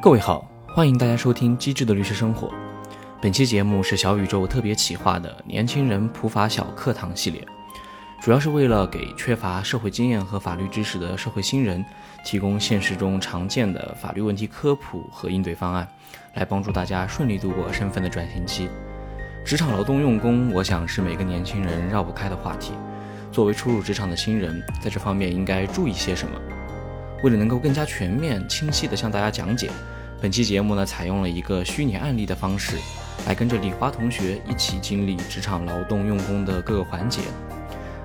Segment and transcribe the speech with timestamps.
[0.00, 2.46] 各位好，欢迎大家收听《机智的律师生活》。
[3.20, 7.44] 本期节目是小宇宙特别企划的年轻人普法小课堂系列，
[8.20, 11.84] 主要是为了给缺乏社会经验和法律知识的社会新人
[12.24, 15.86] 提供现实中常见的法律问题科普和应对方案，
[16.34, 18.70] 来帮助大家顺利度过身份的转型期。
[19.44, 22.72] 职场劳动用工，我想是每个年轻人绕不开的话题。
[23.32, 26.38] 作为初入职场的新人，在这方面应该注意些什么？
[27.22, 29.70] 为了能够更加全面、清晰地向大家讲解，
[30.20, 32.76] 本期节目呢，采用了一个虚拟案例的方式，
[33.26, 37.22] 来跟着李华同学一起经历职场劳动用工的各个环节。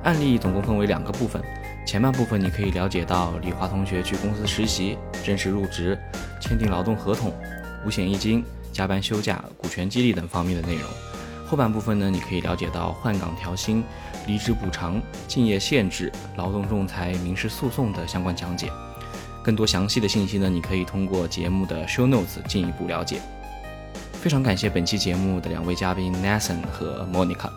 [0.04, 1.40] 案例总共分为两个部分，
[1.86, 5.98] 前半部分你可以了解到李华同学去公司实习、正式入职、
[6.42, 7.32] 签订劳动合同、
[7.86, 10.84] 五险一金、加班休假、股权激励等方面的内容；
[11.48, 13.84] 后半部分呢，你可以了解到换岗调薪、
[14.26, 18.72] 离职补偿、竞业限制、劳动仲裁、民事诉讼的相关讲解。
[19.44, 23.22] 更多详细的信息呢，你可以通过节目的 show notes 进一步了解。
[24.14, 27.50] 非常感谢本期节目的两位嘉宾 Nathan 和 Monica，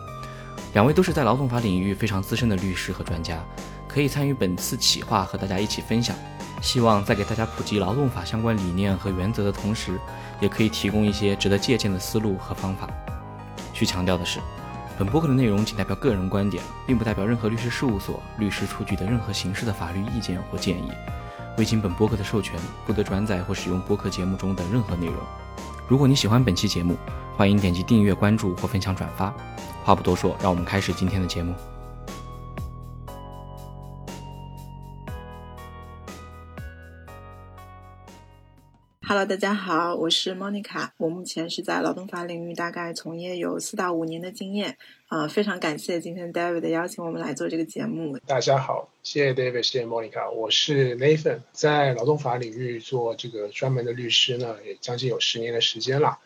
[0.73, 3.41] 两位都是在劳动法领域非常资深的律师和专家，
[3.87, 6.13] 可以参与本次企划和大家一起分享。
[6.61, 9.97] 希望在给大家普及劳动法相关理念和原则的同时，
[10.41, 12.89] 也可以提供一些值得借鉴的思路和方法。
[13.73, 14.39] 需强调的是，
[14.97, 20.91] 本播客的内容仅代表个人观点，并不代表任何律师事务所、律师出具的任何形式的法律意见或建议。
[21.57, 25.15] 未经本播客的授权，不得转载或使用播客节目中的任何内容。
[25.87, 26.95] 如果你喜欢本期节目，
[27.35, 29.33] 欢迎点击订阅、关注或分享转发。
[29.83, 31.55] 话不多说，让我们开始今天的节目。
[39.09, 44.77] Hello，大家好，我是 Monica，我目前是在劳动法领域大概从业有四到五年的经验，
[45.07, 48.17] 啊，非常感谢今天 David 的邀请，我们来做这个节目。
[48.27, 56.19] 大家好，谢谢 David，谢谢 Monica，我是 Nathan，在劳动法领域做这个专门的律师呢，也将近有十年的时间了。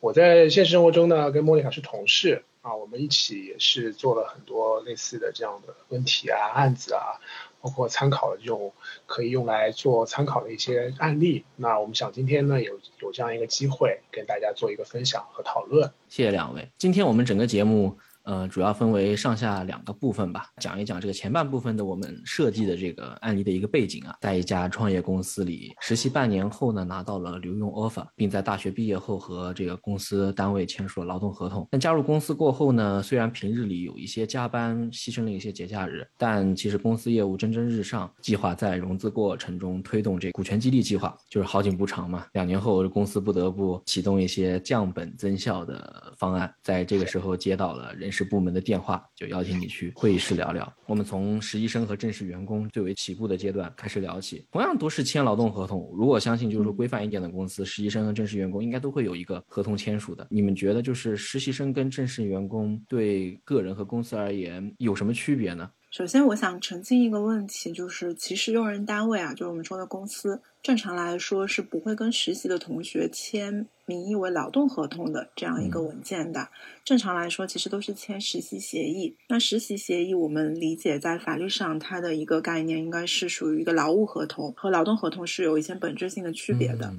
[0.00, 7.16] 我在现实生活中呢，跟 Monica 是同事啊，我们一起也是做了很多类似的这样的问题啊、案子啊。
[7.62, 8.72] 包括参考的这种
[9.06, 15.90] 可以用来做参考的一些案例，那我们想今天呢有有这样一个机会跟大家做一个分享和讨论。
[16.08, 17.96] 谢谢两位，今天我们整个节目。
[18.26, 31.68] 呃，主要分为上下两个部分吧，讲一讲这个前半部分的我们设计的这个案例的一个背景啊，在一家创业公司里实习半年后呢，拿到了留用 offer，并在大学毕业后和这个公司单位签署了劳动合同。
[31.70, 42.26] 但加入公司过后呢，虽然平日里有一些加班，牺牲了一些节假日，但其实公司业务蒸蒸日上，计划在融资过程中推动这股权激励计划，就是好景不长嘛。
[42.32, 48.10] 两年后，公司不得不启动一些降本增效的方案，在这个时候接到了人。
[48.16, 50.72] 是部门的电话，就邀请你去会议室聊聊。
[50.86, 54.46] 我们从实习生和正式员工最为起步的阶段开始聊起。
[54.50, 60.26] 同样都是签劳动合同，如果相信就是说规范一点的公司，实习生和正式员工应该都会有一个合同签署的。
[60.30, 65.70] 你们觉得就是实习生跟正式员工对个人和公司而言有什么区别呢？
[65.96, 76.50] 首先，我想澄清一个问题，就是其实用人单位啊，就是我们说的公司，正常来说是不会跟实习的同学签名义为劳动合同的这样一个文件的。
[76.84, 79.16] 正常来说，其实都是签实习协议。
[79.30, 86.92] 那实习协议，我们理解在法律上它的一个概念，应该是属于一个劳务合同，和劳动合同是有一些本质性的区别的。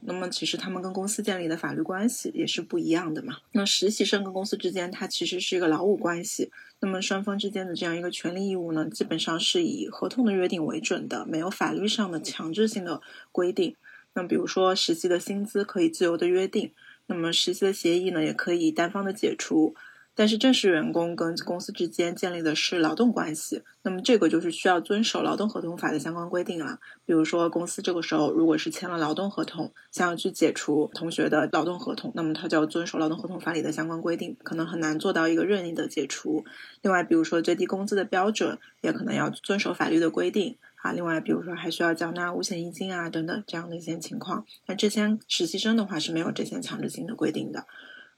[0.00, 3.38] 那么，其实他们跟公司建立的法律关系也是不一样的嘛。
[3.52, 6.50] 那实习生跟公司之间，它其实是一个劳务关系。
[6.80, 13.00] 那么双方之间的这样一个权利义务呢，基本上是以合同的约定为准的，没有法律上的强制性的
[13.32, 13.74] 规定。
[14.14, 16.72] 那比如说实习的薪资可以自由的约定，
[17.06, 19.74] 那么实习的协议呢，也可以单方的解除。
[20.18, 26.80] 但是正式员工跟公司之间建立的是劳动关系，那么这个就是需要遵守劳动合同法的相关规定了。
[27.06, 36.44] 比如说，公司这个时候如果是签了劳动合同，想要去解除同学的劳动合同，那么他就要遵守劳动合同法里的相关规定，可能很难做到一个任意的解除。
[36.82, 40.90] 另外，比如说最低工资的标准，也可能要遵守法律的规定啊。
[40.90, 44.44] 另外，比如说还需要缴纳五险一金啊等等这样的一些情况。
[44.66, 47.66] 那这些实习生的话是没有这些强制性的规定的。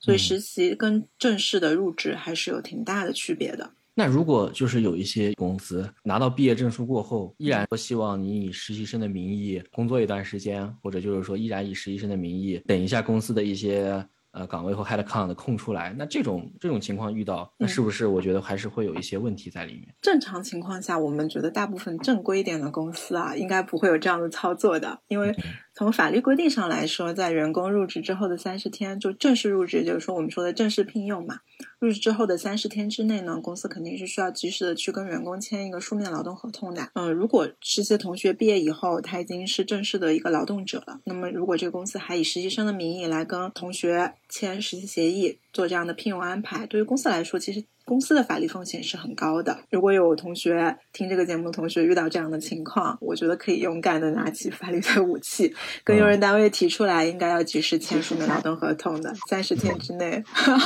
[0.01, 3.71] 所以实习跟正式的入职还是有挺大的区别的。
[3.95, 14.05] 那如果就是有一些公司拿到毕业证书过后，依然希望你以实习生的名义工作一段时间，或者就是说依然以实习生的名义等一下公司的一些。
[14.33, 19.93] 呃，岗位或 head count 空出来，那这种这种情况遇到，那是不是我觉得还是会有一些问题在里面？
[20.01, 25.35] 正常情况下，我们觉得大部分正规一点的公司啊，应该不会有这样的操作的，因为
[25.81, 31.41] 从法律规定上来说，在员工入职之后的三十天，就正式入职，就是说我们说的正式聘用嘛。
[31.79, 36.91] 入职之后的三十天之内呢，公司肯定是需要及时的去跟员工签一个书面劳动合同的。
[36.93, 47.65] 嗯，如果实习同学毕业以后，他已经是正式的一个劳动者了，那么如果这个公司还以实习生的名义来跟同学签实习协议，做这样的聘用安排，对于公司来说，其实。
[47.91, 49.65] 公司的法律风险是很高的。
[49.69, 55.53] 如果有同学听这个节目的同学遇到这样的情况，我觉得可以勇敢的拿起法律的武器，
[55.83, 60.23] 跟用人单位提出来，应该要及时签署的劳动合同的，三十天之内。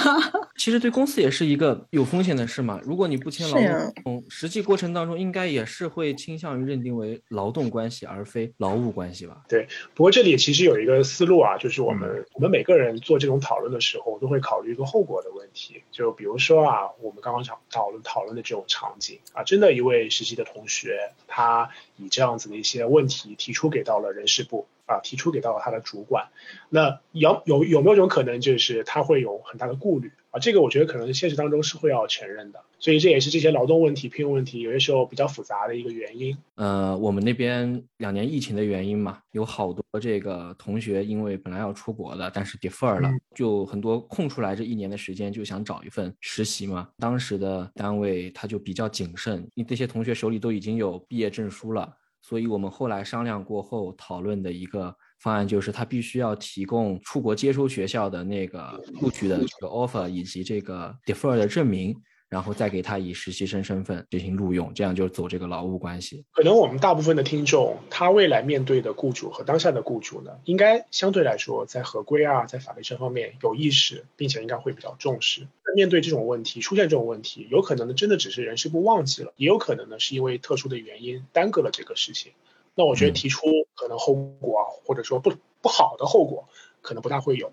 [0.58, 2.78] 其实对公司也是一个有风险的事嘛。
[2.84, 9.44] 如果你不签劳动合同，实际过程当中应该也是会倾向于认定为劳动关系而非劳务关系吧？
[9.48, 9.66] 对。
[9.94, 15.82] 不过这里其实有一个思路啊，就是我们我们每个人做这种讨论的时候，都会考虑一个后果的问题。
[15.90, 17.13] 就比如说啊，我。
[17.14, 26.30] 我们刚刚讲讨论讨论的这种场景啊，真的一位实习的同学，他以这样子的一些问题提出给到了人事部啊，提出给到了他的主管，
[26.70, 30.10] 那有有有没有种可能，就是他会有很大的顾虑？
[30.34, 36.36] 啊，这个我觉得可能现实当中是会要承认的，所以这也是这些劳动问题、聘用问题有些时候比较复杂的一个原因。
[36.56, 46.88] 呃，我们那边两年疫情的原因嘛，有好多这个同学因为本来要出国的，但是 defer 了，就很多空出来这一年的时间就想找一份实习嘛。
[46.98, 51.88] 当时的单位他就比较谨慎，因为这些同学手里都已经有毕业证书了，
[52.20, 54.96] 所以我们后来商量过后讨论的一个。
[55.24, 61.96] 方案就是他必须要提供出国接收学校的那个录取的这个 offer 以及这个 defer 的证明。
[62.30, 66.24] 然后再给他以实习生身份进行录用，这样就走这个劳务关系。
[66.32, 75.46] 可能我们大部分的听众，他未来面对的雇主和当下的雇主呢，应该相对来说在合规啊，在法律这方面有意识，并且应该会比较重视。
[75.76, 82.32] 面对这种问题，出现这种问题，有可能呢真的只是人事部忘记了，也有可能呢是因为特殊的原因耽搁了这个事情。
[82.74, 86.48] 那我觉得提出可能后果啊，或者说不不好的后果，
[86.80, 87.52] 可能不大会有。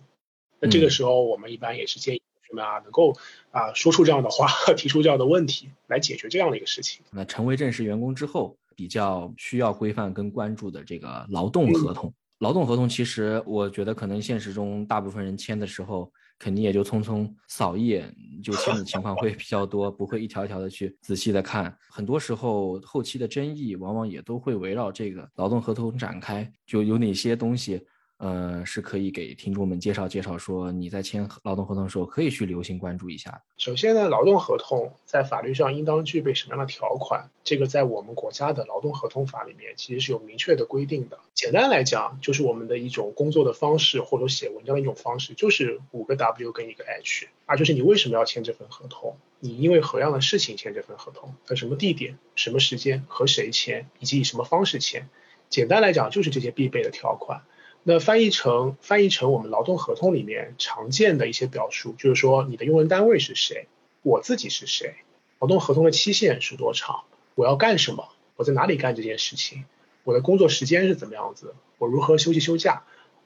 [0.59, 2.53] 那这个时候我们一般也是建议同学。
[2.53, 3.15] 们啊，能够
[3.51, 7.01] 啊说出这样的话，提出这样的问题，来解决这样的一个事情。
[7.09, 12.13] 那成为正式员工之后，比较需要规范跟关注的这个劳动合同。
[12.39, 18.11] 劳动合同其实我觉得可能现实中大部分人签的时候，肯定也就匆匆扫一眼
[18.41, 21.77] 就这种情况会比较多，不会一条一条的去仔细的看。
[21.91, 27.85] 很多时候后期的争议往往也都会围绕这个劳动合同展开，就有哪些东西。
[28.21, 33.41] 呃，是可以给听众们介绍介绍，说你在签劳动合同的时候可以去留心关注一下。
[33.57, 37.31] 首先呢，劳动合同在法律上应当具备什么样的条款？
[37.43, 41.17] 这个在我们国家的劳动合同法里面其实是有明确的规定的。
[41.33, 49.17] 简单来讲，就是我们的一种工作的方式，或者写文章的一种方式，就是五个 W 跟一个 H，啊，就是你为什么要签这份合同？
[49.39, 51.33] 你因为何样的事情签这份合同？
[51.43, 55.09] 在什么地点、什么时间和谁签，以及以什么方式签？
[55.49, 57.41] 简单来讲，就是这些必备的条款。
[57.83, 63.67] 那翻译成翻译成我们劳动合同里面常见的一些表述，就是说你的用人单位是谁，
[64.03, 64.95] 我自己是谁，
[65.39, 69.65] 劳动合同的期限是多长，我要干什么，我在哪里干这件事情，
[70.03, 72.83] 我的工作时间是怎么样子，我如何休息休假，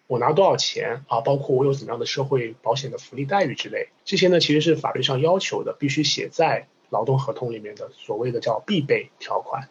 [0.08, 9.68] 我拿多少钱啊，包括我有怎么样的社会保险的福利待遇之类，这些呢其实是法律上要求的，必须写在劳动合同里面的所谓的叫必备条款。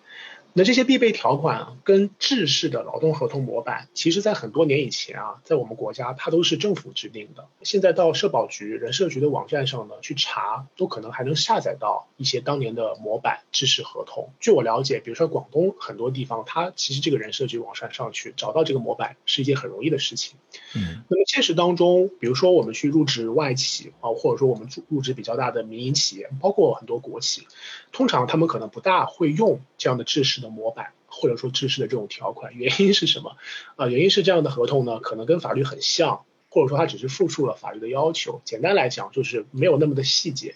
[0.57, 7.49] 那这些必备条款啊，跟制式的劳动合同模板，其实在很多年以前啊，在我们国家它都是政府制定的。
[7.65, 14.31] 现在到社保局、人社局的网站上呢去查，都可能还能下载到一些当年的模板制式合同。
[14.39, 20.37] 据我了解，比如说广东很多地方，它其实这个人社局网站上去找到这个模板是一件很容易的事情。
[20.77, 21.03] 嗯。
[21.09, 27.49] 那么现实当中，比如说我们去入职外企啊，或者说我们入入职比较大的民营企业，包括很多国企，
[27.91, 30.44] 通常他们可能不大会用这样的制式。
[30.45, 33.37] 的模板或者说制式的这种条款，原因是什么？
[33.75, 38.41] 啊，原因是这样的合同呢，可能跟法律很像，或者说它只是复述了法律的要求。
[38.45, 40.55] 简单来讲，就是没有那么的细节，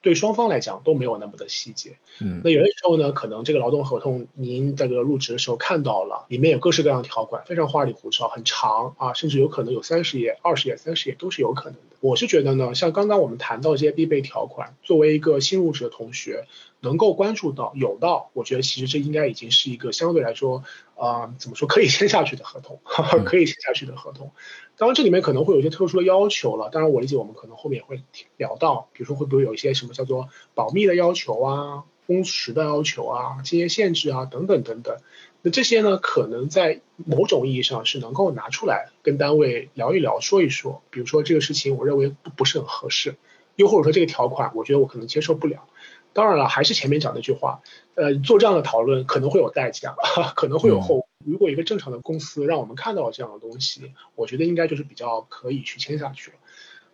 [0.00, 1.96] 对双方来讲都没有那么的细节。
[2.20, 11.96] 嗯，那有的时候呢，可能这个劳动合同您这个入职的时候看到了，里面有各式各样的条款，非常花里胡哨，很长啊，甚至有可能有三十页、二十页、三十页都是有可能的。
[12.00, 16.46] 我是觉得呢，像刚刚我们谈到这些必备条款，作为一个新入职的同学。
[16.82, 20.64] 能够关注到有到，我觉得其实这应该已经是一个相对来说，
[20.96, 22.80] 啊，怎么说可以签下去的合同，
[23.24, 24.32] 可以签下去的合同。
[24.76, 26.70] 当然这里面可能会有一些特殊的要求了。
[26.70, 28.02] 当然我理解我们可能后面也会
[28.36, 34.96] 聊到，比如说会不会有一些什么叫做保密的要求啊、工时的要求啊、这些限制啊等等等等。
[35.42, 40.82] 那这些呢，可能在某种意义上是能够拿出来跟单位聊一聊、说一说。
[40.90, 43.14] 比如说这个事情我认为不不是很合适，
[43.54, 45.68] 又或者说这个条款我觉得我可能接受不了。
[46.12, 47.62] 当然了，还是前面讲那句话，
[47.94, 49.94] 呃，做这样的讨论可能会有代价，
[50.36, 51.06] 可能会有后。
[51.24, 56.36] 如果一个正常的公司让我们看到这样的东西，我觉得应该就是比较可以去签下去了。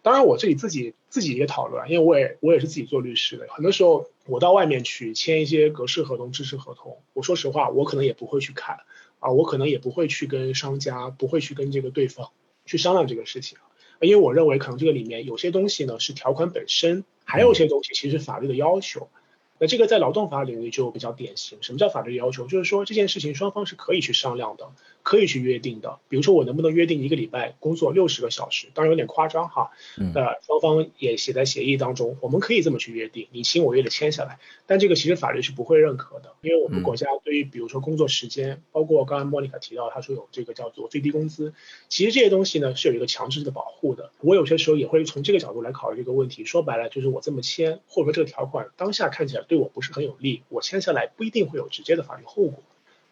[0.02, 8.80] 当然，我这里自己自己也讨论，因为我也我也是自己做律师的，很多时候我到外面去签一些格式合同、知识合同，我说实话，我可能也不会去看
[9.18, 12.30] 啊，我可能也不会去跟商家，不会去跟这个对方
[12.66, 13.56] 去商量这个事情，
[14.00, 19.08] 因为我认为可能这个里面有些东西呢是条款本身，还有一些东西其实法律的要求。
[19.58, 21.58] 那这个在劳动法领域就比较典型。
[21.62, 22.46] 什么叫法律要求？
[22.46, 24.70] 就是说这件事情双方是可以去商量的，
[25.08, 26.00] 可以去约定的。
[26.10, 28.66] 比如说我能不能约定一个礼拜工作六十个小时？
[28.74, 29.70] 当然有点夸张哈。
[29.96, 34.38] 呃，双方也写在协议当中，我们可以这么去约定，你情我愿的签下来。
[34.66, 41.54] 但这个其实法律是不会认可的，因为我们国家对于比如说工作时间，包括刚才莫妮卡提到，他说有这个叫做最低工资，
[41.88, 44.10] 其实这些东西呢是有一个强制的保护的。
[44.20, 46.44] 我有些时候也会从这个角度来考虑这个问题。
[46.44, 49.44] 说白了就是我这么签，或者说这个条款当下看起来。
[49.48, 52.62] 对我不是很有利，我签下来不一定会有直接的法律后果。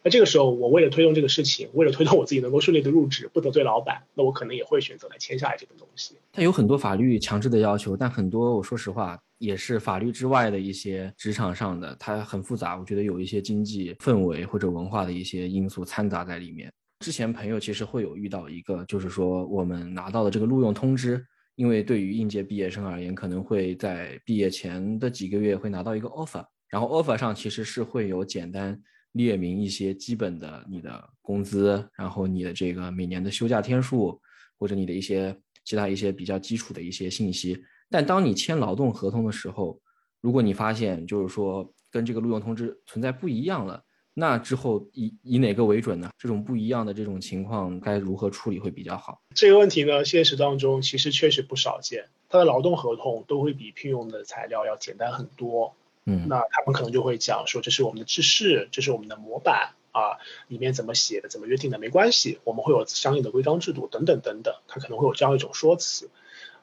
[0.07, 6.15] 那这个时候，我为了推动这个事情，为了推动我自己能够顺利的入职，不得罪老板，那我可能也会选择来签下来这个东西。
[6.31, 12.79] 它有很多法律强制的要求，但很多我说实话也是法律之外的一些职场上的，它很复杂。
[12.79, 16.73] 我觉得有一些经济氛围或者文化的一些因素掺杂在里面。
[17.01, 21.21] 之前朋友其实会有遇到一个，就是说我们拿到的这个录用通知。
[21.57, 28.81] 因为对于应届毕业生而言，可能会在毕业前的几个月会拿到一个 offer，然后 offer 上其实是会有简单
[29.17, 34.21] 列明一些基本的你的工资，然后你的这个每年的休假天数，
[34.59, 37.61] 或者你的一些其他一些比较基础的一些信息。
[37.91, 39.81] 但当你签劳动合同的时候，
[40.21, 43.83] 如果你发现就是说跟这个录用通知存在不一样了。
[44.19, 46.09] 那之后以以哪个为准呢？
[46.17, 49.21] 这种不一样的这种情况该如何处理会比较好？
[49.35, 52.07] 这个问题呢，现实当中其实确实不少见。
[52.31, 55.75] 他的劳动合同都会比聘用的材料要简单很多。
[56.07, 66.09] 嗯，那他们可能就会讲说，这是我们的制式，这是我们的模板啊，里面怎么写的，怎么约定的没关系，我们会有相应的规章制度等等等等，他可能会有这样一种说辞。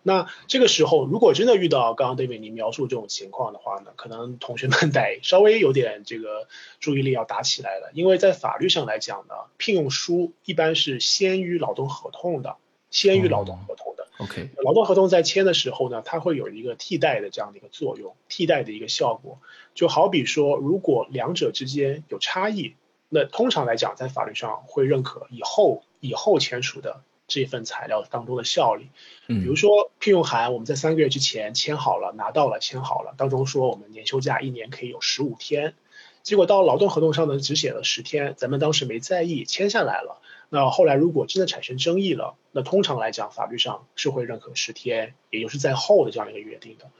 [0.02, 6.48] 那这个时候，如果真的遇到刚刚 David 你描述这种情况的话呢，可能同学们得稍微有点这个
[6.80, 12.56] 注意力要打起来了，因为在法律上来讲呢，聘用书一般是先于劳动合同的，
[12.90, 13.93] 先于劳动合同的。
[14.24, 19.39] OK，劳动合同在签的时候呢，它会有一个替代的这样的一个作用，替代的一个效果，
[19.75, 22.75] 就好比说，如果两者之间有差异，
[23.10, 27.01] 那通常来讲，在法律上会认可以后以后签署的。
[27.25, 28.89] 这份材料当中的效力，
[29.27, 35.74] 嗯，比如说聘用函，我们在三个月之前签好了，拿到了，签好了，当中说我们年休假一年可以有十五天，
[36.22, 40.22] 结果到劳动合同上呢只写了十天，咱们当时没在意，签下来了。
[40.54, 46.92] 那后来如果真的产生争议了，那通常来讲法律上是会认可十天，也就是在后的这样一个约定的。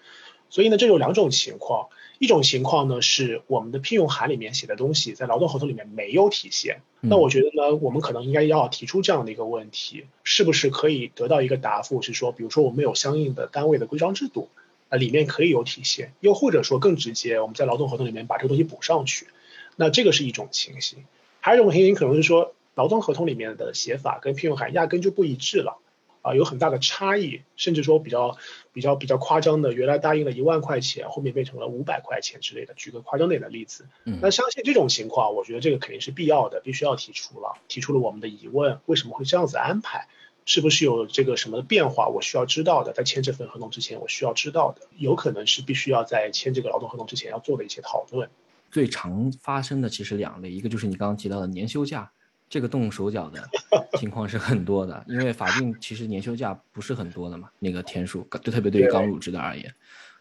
[0.50, 14.50] 所以呢，这有两种情况，一种情况呢是我们的聘用函里面写的东西在劳动合同里面没有体现，那我觉得呢，我们可能应该要提出这样的一个问题，是不是可以得到一个答复，是说，比如说我们有相应的单位的规章制度，
[14.90, 19.28] 啊，里面可以有体现，又或者说更直接，我们在劳动合同里面把这个东西补上去，
[19.76, 21.06] 那这个是一种情形，
[21.40, 25.80] 还有一种情形可能是说，劳动合同里面的写法跟聘用函压根就不一致了。
[26.24, 28.38] 啊，有很大的差异，甚至说比较
[28.72, 32.74] 比较比较夸张的，原来答应了一万块钱，后面变成了五百块钱之类的。
[32.75, 40.08] 举个夸张点的例子，嗯，那相信这种情况，我觉得这个肯定是必要的，必须要提出了，提出了我们的疑问，为什么会这样子安排？
[40.46, 42.08] 是不是有这个什么的变化？
[42.08, 48.30] 我需要知道的，在签这份合同之前，我需要知道的，有可能是必须要在签这个劳动合同之前要做的一些讨论。
[48.72, 52.10] 最常发生的其实两类，一个就是你刚刚提到的年休假。
[52.54, 53.50] 这个动手脚的
[53.98, 59.74] 情况是很多的，因为法定其实年休假不是很多的嘛，那个天数，就特别对于刚入职的而言。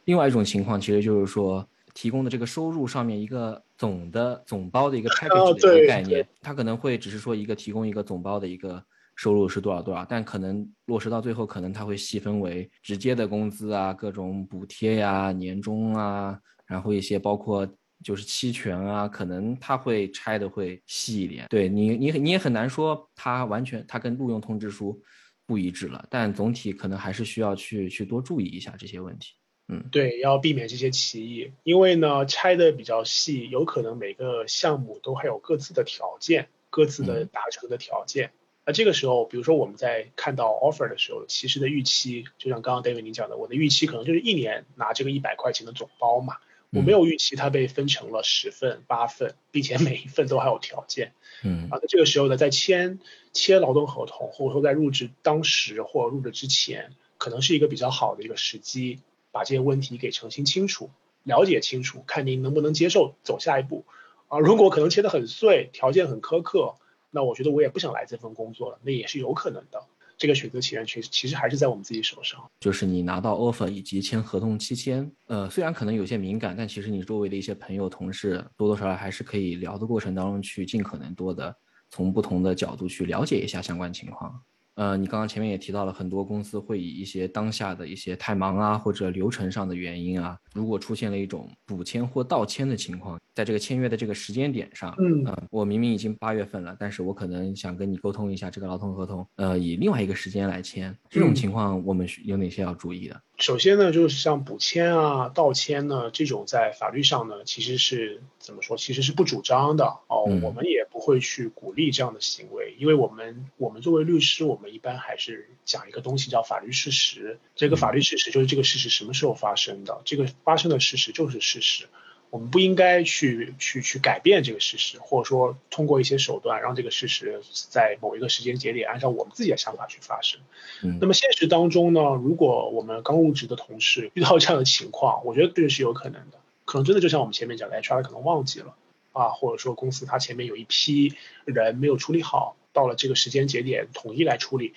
[0.06, 8.82] 另外一种情况其实就是说，提供的这个收入上面一个总的总包的一个 package 的一个概念，它可能会只是说一个提供一个总包的一个
[9.14, 17.68] 收入是多少多少，但可能落实到最后，可能它会细分为直接的工资啊、各种补贴呀、年终啊，然后一些包括。
[18.02, 21.46] 就是期权啊，可能它会拆的会细一点。
[21.48, 25.00] 对你，你你也很难说它完全它跟录用通知书
[25.46, 29.34] 不一致了，但总体可能还是需要去去多注意一下这些问题。
[29.68, 38.32] 嗯，对，要避免这些歧义，因为呢拆的比较细，有可能每个项目都还有各自的条件，各自的达成的条件。
[38.64, 46.36] 那这个时候，比如说我们在看到 offer 的时候，其实的预期，就像刚刚 David 您讲的，我的预期可能就是一年拿这个一百块钱的总包嘛。
[46.72, 51.12] 我没有预期它被分成了十份、八份，并且每一份都还有条件。
[51.44, 52.98] 嗯啊，那这个时候呢，在签
[53.32, 59.00] 签劳动合同，或者说在入职当时或入职之前，可能是一个比较好的一个时机，
[59.32, 60.88] 把这些问题给澄清清楚、
[61.24, 63.84] 了解清楚，看您能不能接受走下一步。
[64.28, 66.76] 啊，如果可能切的很碎，条件很苛刻，
[67.10, 69.84] 那我觉得我也不想来这份工作了，那也是有可能的。
[70.22, 72.40] 这个选择权其实其实还是在我们自己手上。
[72.60, 81.52] 就是你拿到 offer 以及签合同期间，呃，虽然可能有些敏感，但其实你周围的一些朋友、同事多多少少还是可以聊的过程当中去尽可能多的
[81.90, 84.40] 从不同的角度去了解一下相关情况。
[84.74, 103.20] 呃，你刚刚前面也提到了很多公司会以一些当下的一些太忙啊，或者流程上的原因啊，如果出现了一种补签或倒签的情况，在这个签约的这个时间点上，嗯，我明明已经八月份了，但是我可能想跟你沟通一下这个劳动合同，呃，以另外一个时间来签，这种情况我们有哪些要注意的？
[103.42, 108.76] 首先呢，就是像补签啊、盗签呢这种，在法律上呢，其实是怎么说？
[108.76, 110.22] 其实是不主张的哦。
[110.44, 117.40] 我们也不会去鼓励这样的行为，因为我们我们作为律师，我们一般还是讲一个东西叫法律事实。
[117.56, 121.86] 这个法律事实就是这个事实什么时候发生的，这个发生的事实就是事实。
[122.32, 130.40] 我们不应该去去去改变这个事实，或者说通过一些手段让这个事实在某一个时间节点按照我们自己的想法去发生。
[130.82, 138.74] 嗯，那么现实当中呢，如果我们刚入职的同事遇到这样的情况，我觉得这是有可能的，可能真的就像我们前面讲的，HR 可能忘记了
[139.12, 144.72] 啊，或者说公司它前面有一批人没有处理好，到了这个时间节点统一来处理。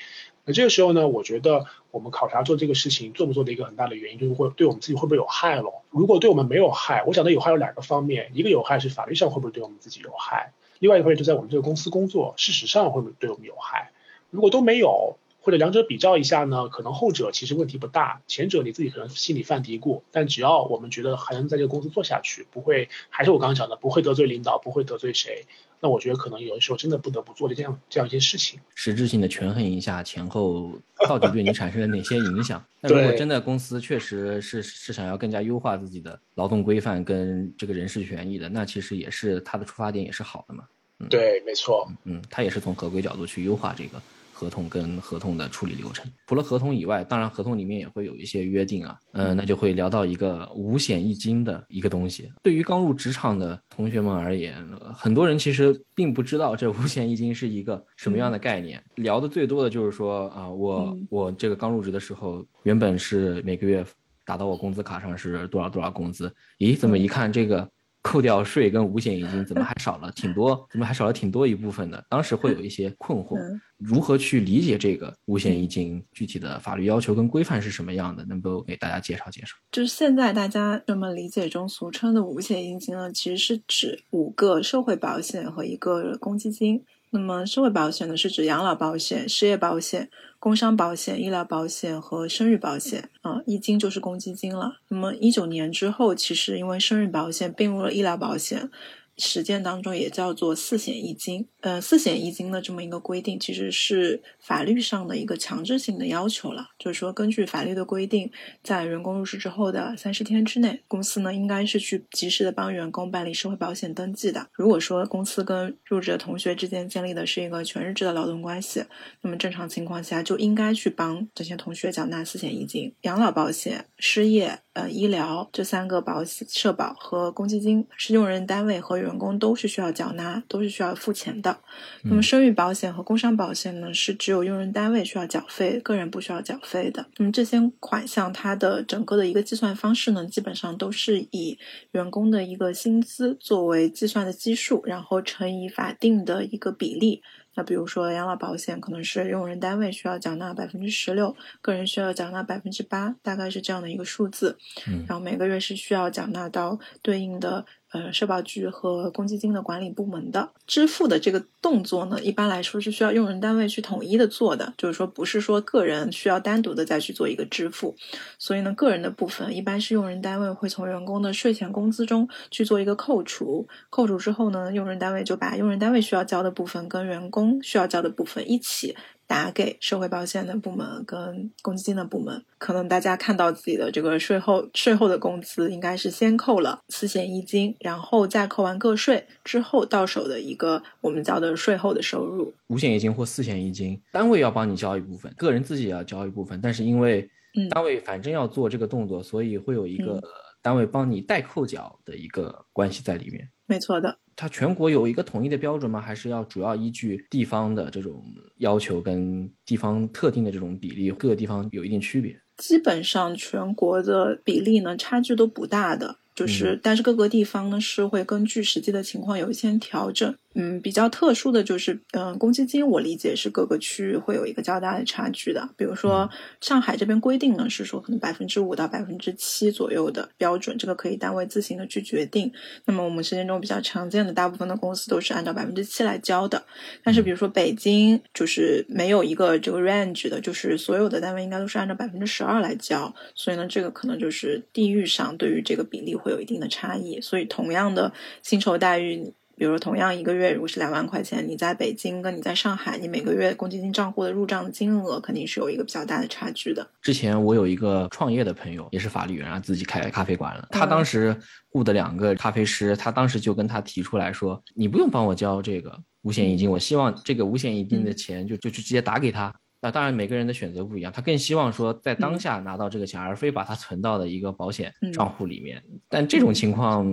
[0.45, 5.83] 那这个时候呢，我觉得我们考察做这个事情做不做的一个很大的原因，就是会对我们自己会不会有害咯？
[5.89, 13.91] 如果对我们没有害，我讲的有害有两个方面，一个有害是法律上会不会对我们自己有害，另外一个方面就在我们这个公司工作，事实上会不会对我们有害？
[14.29, 15.17] 如果都没有。
[15.41, 16.69] 或者两者比较一下呢？
[16.69, 20.01] 可能后者其实问题不大，前者你自己可能心里犯嘀咕。
[20.11, 25.45] 但只要我们觉得还能在这个公司做下去，不会，还是我刚刚讲的，不会得罪领导，不会得罪谁，
[25.79, 30.71] 那我觉得可能有的时候真的不得不做的这样这样一些事情，实质性的权衡一下前后
[31.07, 32.63] 到底对你产生了哪些影响。
[32.81, 40.63] 那如果真的公司确实是是想要更加优化自己的劳动规范跟这个人事权益的，那其实也是他的出发点也是好的嘛。
[40.99, 41.87] 嗯，对，没错。
[42.05, 44.01] 嗯，他也是从合规角度去优化这个。
[44.37, 52.29] 合同跟合同的处理流程，除了合同以外，当然合同里面也会有一些约定啊，嗯，那就会聊到一个五险一金的一个东西。
[52.43, 54.61] 对于刚入职场的同学们而言，
[54.93, 58.83] 很多人其实并不知道这五险一金是一个什么样的概念。
[58.95, 63.85] 聊的最多的就是说啊，我我这个刚入职的时候，原本是每个月
[64.25, 67.69] 打到我工资卡上是多少多少工资，咦，怎么一看这个？
[68.05, 70.67] 扣掉税跟五险一金，怎么还少了挺多？
[70.69, 72.05] 怎么还少了挺多一部分的？
[72.07, 73.35] 当时会有一些困惑，
[73.79, 78.23] 如何去理解这个五险一金具体的法律要求跟规范是什么样的？
[78.25, 79.55] 能够给大家介绍介绍？
[79.71, 86.83] 就是现在大家这么理解中俗称的五险一金呢，其实是指五个社会保险和一个公积金。
[87.11, 90.09] 那么社会保险呢，是指养老保险、失业保险。
[90.37, 94.77] 工伤保险、医疗保险和生育保险啊，一金就是公积金了。
[94.89, 98.69] 那么一九年之后，其实因为生育保险并入了医疗保险。
[99.17, 106.67] 实践当中也叫做四险一金，呃，四险一金的这么一个规定，其实是法律上的一个强制性的要求了。
[106.77, 114.45] 就是说，根据法律的规定，在员工入职之后的三十天之内，公司呢应该是去及时的帮员工办理社会保险登记的。
[114.51, 118.83] 如果说公司跟入职的同学之间建立的是一个全日制的劳动关系，
[119.21, 124.59] 那么正常情况下就应该去帮这些同学缴纳四险一金、养老保险、失业。
[124.75, 131.54] 呃，医疗这三个保险、社保和公积金是用人单位和员工都是需要缴纳，都是需要付钱的。
[132.03, 137.05] 那么生育保险和工伤保险呢，是只有用人单位需要缴费，个人不需要缴费的。
[137.17, 141.57] 那么这些款项它的整个的一个计算方式呢，基本上都是以
[141.91, 147.21] 员工的一个薪资作为计算的基数，然后乘以法定的一个比例。
[147.57, 154.57] 那比如说养老保险，可能是用人单位需要缴纳百分之十六，个人需要缴纳百分之八，大概是这样的一个数字。
[154.87, 157.65] 嗯，然后每个月是需要缴纳到对应的。
[157.95, 167.95] 呃，社保局和公积金的管理部门的支付的这个动作呢，一般来说是需要用人单位去统一的做的，就是说不是说个人需要单独的再去做一个支付。
[168.37, 178.93] 所以呢，个人的部分一般是用人单位会从员工的税前工资中去做一个扣除，扣除之后呢，用人单位就把用人单位需要交的部分跟员工需要交的部分一起。
[179.27, 192.53] 打给社会保险的部门跟公积金的部门，可能大家看到自己的这个税后税后的工资，应该是先扣了四险一金，然后再扣完个税之后到手的一个我们叫的税后的收入。
[192.67, 197.27] 五险一金或四险一金，单位要帮你交一部分，个人自己也要交一部分，但是因为
[197.71, 200.21] 单位反正要做这个动作，所以会有一个
[200.61, 203.49] 单位帮你代扣缴的一个关系在里面。
[203.65, 204.19] 没错的。
[204.35, 206.01] 它全国有一个统一的标准吗？
[206.01, 208.23] 还是要主要依据地方的这种
[208.57, 212.37] 要求跟地方特定的这种比例，各个地方有一定区别？
[212.57, 216.17] 基本上全国的比例呢，差距都不大的。
[216.35, 220.35] 就是，但是各个地方呢是会根据实际的情况有一些调整。
[220.57, 225.69] 嗯，比较特殊的就是，嗯，公积金我理解是各个区域会有一个较大的差距的。
[225.75, 226.29] 比如说
[226.61, 232.49] 上海这边规定呢是说可能百分之五到百分之七左右的标准，这个可以单位自行的去决定。
[232.85, 236.65] 那么我们实践中比较常见的，大部分的公司都是按照百分之七来交的。
[237.03, 243.13] 但是比如说北京就是没有一个这个 range 的，就是所有的单位应该都是按照百分之十二来交。
[243.33, 247.19] 所以呢，这个可能就是地域上对于这个比例会有一定的差异。
[247.19, 249.33] 所以同样的薪酬待遇。
[249.57, 256.85] 比如同样一个月，如果是两万块钱，你在北京跟你在上海，你每个月公积金账户的入账的金额肯定是有一个比较大的差距的。
[257.01, 260.67] 之前我有一个创业的朋友，也是法律人，自己开咖啡馆了。
[260.71, 261.35] 他当时
[261.69, 269.53] 雇的两个咖啡师，他当时就跟他提出来说：“你不用帮我交这个五险一金，我希望这个五险一金的钱就就就直接打给他。”
[269.85, 275.79] 那当然每个人的选择不一样，他更希望说在当下拿到这个钱，而非把它存到的一个保险账户里面。
[276.09, 277.05] 但这种情况。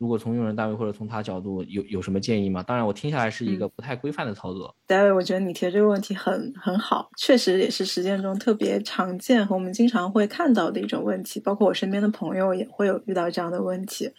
[0.00, 2.62] 如果从用人单位或者从他角度有有什么建议吗？
[2.62, 4.74] 当然，我听下来是一个不太规范的操作。
[4.86, 11.38] 大卫，我觉得你提的这个问题很很好，确实也是实践中特别常见和我们经常会看到的一种问题。
[11.38, 14.10] 包括我身边的朋友也会有遇到这样的问题。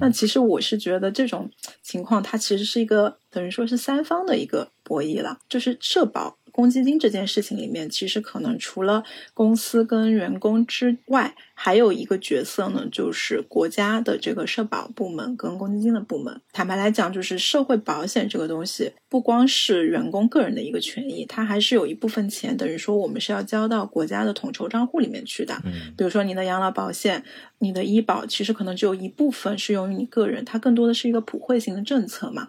[0.00, 1.50] 那其实我是觉得这种
[1.82, 6.38] 情况它其实是一个等于说是三方的一个博弈了，就是社保。
[6.56, 16.38] 公积金这件事情里面，其实可能除了公司跟员工之外，还有一个角色呢，就是国家的这个社保部门跟公积金的部门。
[16.52, 25.54] 坦白来讲，就是社会保险这个东西，不光是员工个人的一个权益，它还是有一部分钱，等于说我们是要交到国家的统筹账户里面去的。
[25.64, 27.24] 嗯，比如说你的养老保险、
[27.60, 32.48] 你的医保，其实可能只有一部分是用于你个人，它更多的是一个普惠型的政策嘛。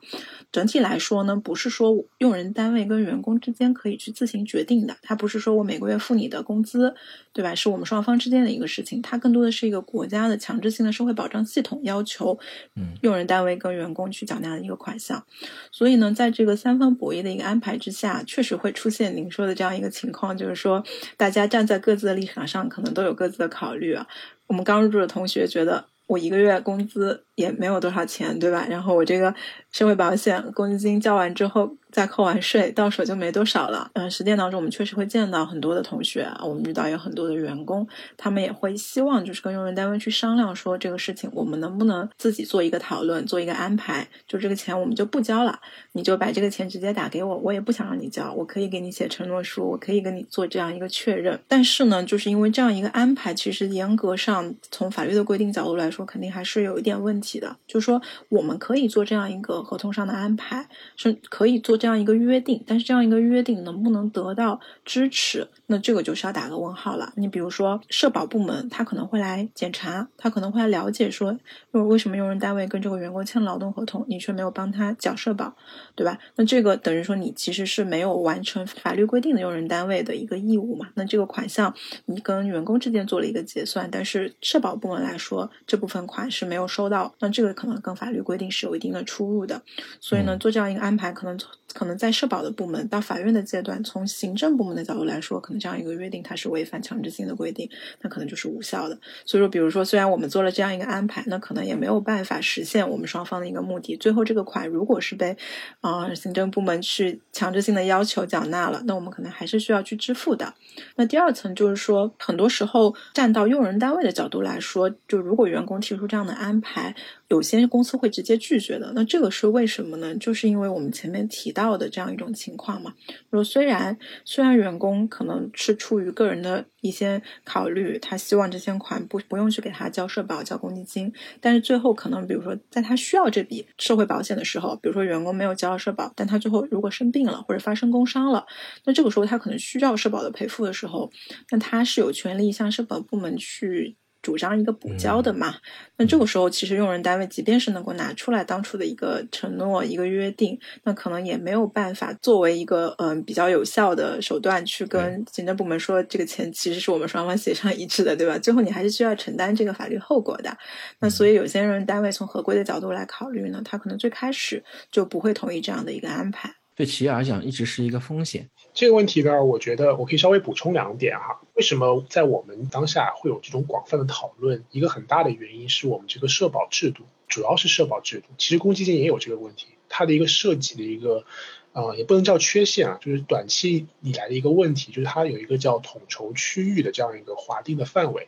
[0.52, 6.94] 整体来说呢，不是说用人单位跟员工之间可以去自行决定的，它不是说我每个月付你的工资，
[7.32, 7.56] 对吧？
[7.56, 12.38] 是我们双方之间的一个事情，它更多的是一个国家的强制性的社会保障系统要求，
[12.76, 15.24] 嗯，用人单位跟员工去缴纳的一个款项。
[15.72, 20.84] 所以呢，在这个三方博弈的一个安排之下，确实会出现您说的这样一个情况，就是说
[21.16, 24.06] 大家站在各自的立场上，可能都有各自的考虑啊。
[24.48, 28.66] 我们刚入住的同学觉得，我一个月工资也没有多少钱，对吧？
[28.70, 29.34] 然后我这个。
[29.70, 33.90] 社会保险公积金交完之后，再扣完税，到手就没多少了。
[33.94, 44.08] 嗯，实践当中我们确实会见到很多的同学，我们遇到有很多的员工，他们也会希望就是跟用人单位去商量，说这个事情我们能不能自己做一个讨论，做一个安排。
[44.28, 45.60] 就这个钱我们就不交了，
[45.92, 51.40] 你就把这个钱直接打给我，我也不想让你交，我可以给你写承诺书，我可以跟你做这样一个确认。
[51.48, 57.56] 但是呢，就是因为这样一个安排，其实严格上从法律的规定角度来说，肯定还是有一点问题的。
[57.68, 59.58] 就说，我们可以做这样一个。
[59.68, 67.14] 合同上的安排是可以做这这样一个约定，但是这样一个约定能不能得到支持，那这个就是要打个问号了。
[67.16, 71.38] 你比如说社保部门，他可能会来检查，他可能会来了解说，
[71.72, 75.56] 为什么用人单位跟这个员工签了劳动合同，你却没有帮他缴社保，
[75.96, 76.18] 对吧？
[76.36, 80.88] 那这个等于说你其实是没有完成法律规定的用人单位的一个义务嘛？
[80.96, 81.74] 那这个款项
[82.06, 89.62] 你跟员工之间做了一个结算，但是社保部门来说这部分款是没有收到，那这个可能跟法律规定是有一定的出入的。
[90.00, 91.38] 所以呢，做这样一个安排，可能
[91.74, 97.70] 可能在社保的部门到法院的阶段，从行政部门的角度来说，可能这样一个约定它是违反强制性的规定，
[98.02, 99.00] 那可能就是无效的。
[99.26, 103.96] 所以说，比如说，虽然我们做了这样一个安排，那可能也没有办法实现我们双方的一个目的。
[103.98, 105.36] 最后这个款如果是被
[105.82, 110.54] 啊行政部门去强制性的要求缴纳了，那我们可能还是需要去支付的。
[110.96, 116.96] 那第二层就是说，很多时候站到用人单位的角度来说，就如果员工提出这样的安排。
[117.30, 120.16] 有些公司会直接拒绝的，那这个是为什么呢？
[120.16, 122.94] 就是因为我们前面提到的这样一种情况嘛。
[123.32, 131.12] 说虽然虽然员工可能是出于个人的一些考虑，他希望这些款不不用去给他交社保、交公积金，
[131.42, 138.46] 但是最后可能比如说在他需要这笔社会保险的时候，比如说员工没有交社保，但他最后如果生病了或者发生工伤了，
[138.86, 141.12] 那这个时候他可能需要社保的赔付的时候，
[141.52, 143.98] 那他是有权利向社保部门去。
[144.28, 145.56] 主张一个补交的嘛，
[145.96, 158.38] 那这个时候其实用人单位即便是能够拿出来当初的一个承诺、一个约定，那可能也没有办法作为一个嗯比较有效的手段去跟行政部门说这个钱其实是我们双方协商一致的，对吧？
[158.38, 160.58] 最后你还是需要承担这个法律后果的。
[161.00, 164.62] 那所以有些用人单位从合规的角度来考虑呢，他可能最开始
[164.92, 166.54] 就不会同意这样的一个安排。
[166.76, 168.48] 对企业来讲，一直是一个风险。
[168.78, 171.42] 这个问题呢，我觉得我可以稍微补充两点哈。
[171.56, 174.64] 为什么在我们当下会有这种广泛的讨论？
[174.70, 178.26] 一个很大的原因是我们这个社保制度，主要是社保制度。
[178.38, 181.26] 其实公积金也有这个问题，它的一个设计的一个，
[181.74, 188.28] 呃，也不能叫缺陷啊，就是短期以来的一个问题，就是它有一个叫统筹区域的这样一个划定的范围。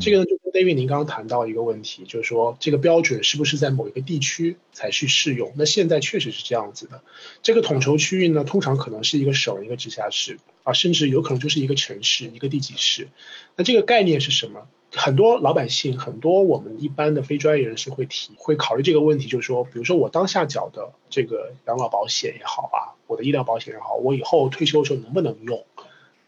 [0.00, 5.52] 这个呢，就跟 David 您刚刚谈到一个问题，就是说这个标准是不是在某一个地区才去适用？
[5.56, 7.02] 那现在确实是这样子的。
[7.42, 13.08] 这个统筹区域呢，通常可能是一个省、一个直辖市啊，甚至有可能就是一个城市、一个地级市。
[13.54, 14.66] 那这个概念是什么？
[14.92, 25.66] 很多老百姓，很多我们一般的非专业人士会提，会考虑这个问题，就是说，比如说我当下缴的这个养老保险也好啊，我的医疗保险也好，我以后退休的时候能不能用？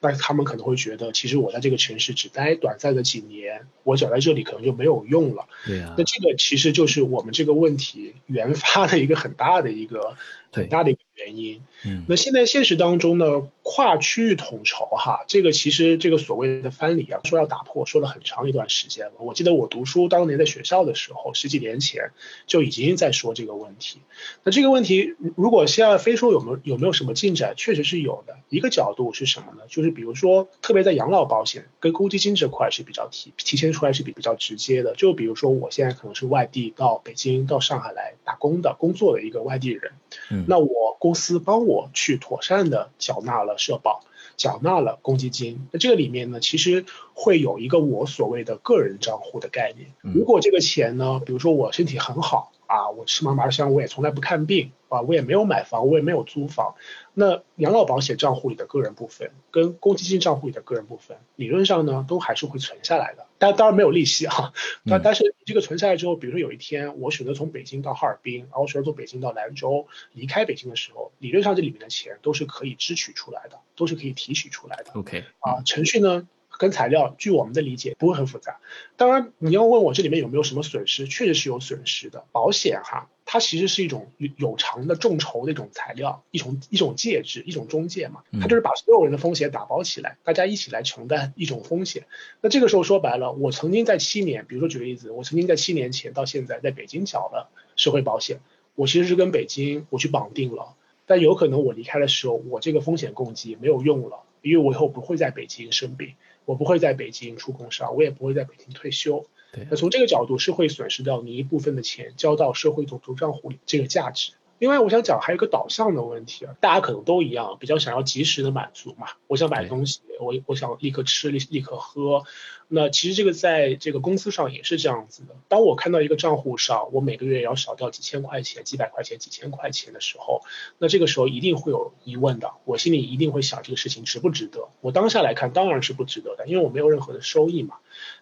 [0.01, 5.47] 那他们可能会觉得，其实我在这个城市只待短暂的几年，我走在这里可能就没有用了。
[5.67, 5.95] 对啊。
[5.99, 10.17] 那这个其实就是我们这个问题原发的一个很大的一个
[10.53, 11.61] 很大的一个原因。
[11.85, 12.05] 嗯。
[12.09, 19.13] 那现在现实当中呢，跨区域统筹哈，这个其实这个所谓的藩篱啊，说要打破，说了很长一段时间了。
[19.19, 22.13] 我记得我读书当年在学校的时候，十几年前
[22.47, 23.99] 就已经在说这个问题。
[24.43, 28.39] 那这个问题，如果现在非说有没有有没有什么进展，确实是有的。
[28.49, 29.65] 一个角度是什么呢？
[29.69, 34.95] 就是比如说，特别在养老保险跟公积金这块是比较提提前出来是比比较直接的。
[34.95, 39.93] 就比如说，我现在可能是外地到北京到上海来打工的工作的一个外地人，
[40.31, 44.05] 嗯，那我公司帮我去妥善的缴纳了社保，
[44.37, 45.69] 缴纳了公积金。
[45.73, 49.91] 那这个里面呢，其实会有一个我所谓的个人账户的概念。
[50.01, 52.53] 如果这个钱呢，比如说我身体很好。
[52.69, 56.75] 啊，我吃嘛嘛香，我也从来不看病啊，我也没有买房，我也没有租房。
[57.21, 63.27] 那养老保险账户里的个人部分跟公积金账户里的个人部分，理论上呢，都还是会存下来的。
[63.39, 64.53] 但当然没有利息哈。
[64.87, 74.93] 但但是这个存下来之后，比如说有一天我选择从北京到哈尔滨，然后选择从北京到兰州，离开北京的时候，理论上这里面的钱都是可以支取出来的，都是可以提取出来的。
[74.95, 76.29] OK，啊，程序呢？
[76.59, 78.59] 跟材料，据我们的理解不会很复杂。
[78.97, 82.25] 当然，你要问我这里面有没有什么损失，确实是有损失的。
[82.33, 88.23] 保险哈，它其实是一种有偿的众筹的一种材料，一种一种介质，一种中介嘛。
[88.41, 92.07] 它就是把所有人的风险打包起来，大家一起来承担一种风险。
[92.41, 98.41] 那这个时候说白了，我曾经在七年，比如说举个例子，我曾经在七年前到现在在北京缴了社会保险，
[98.75, 106.15] 我其实是跟北京我去绑定了，但有可能我离开的时候，我这个风险共济没有用了，因为我以后不会在北京生病。
[106.47, 109.27] 我不会在北京出工伤，我也不会在北京退休。
[109.53, 114.33] 对，那从这个角度是会损失掉你一部分的钱交到社会总投账户里这个价值。
[114.59, 119.07] 另外，我想讲还有一个导向的问题啊，大家可能都一样，比较想要及时的满足嘛。
[119.29, 122.25] 我想买东西，我我想立刻吃立立刻喝。
[122.71, 125.35] 那其实这个在这个公司上也是这样子的。
[125.49, 130.43] 当我看到一个账户上，我每个月要少掉几千块钱、几百块钱、几千块钱的时候，
[130.77, 132.53] 那这个时候一定会有疑问的。
[132.67, 134.69] 我心里一定会想，这个事情值不值得？
[134.83, 137.77] 我当下来看，当然是不值得的，因为我没有任何的收益嘛。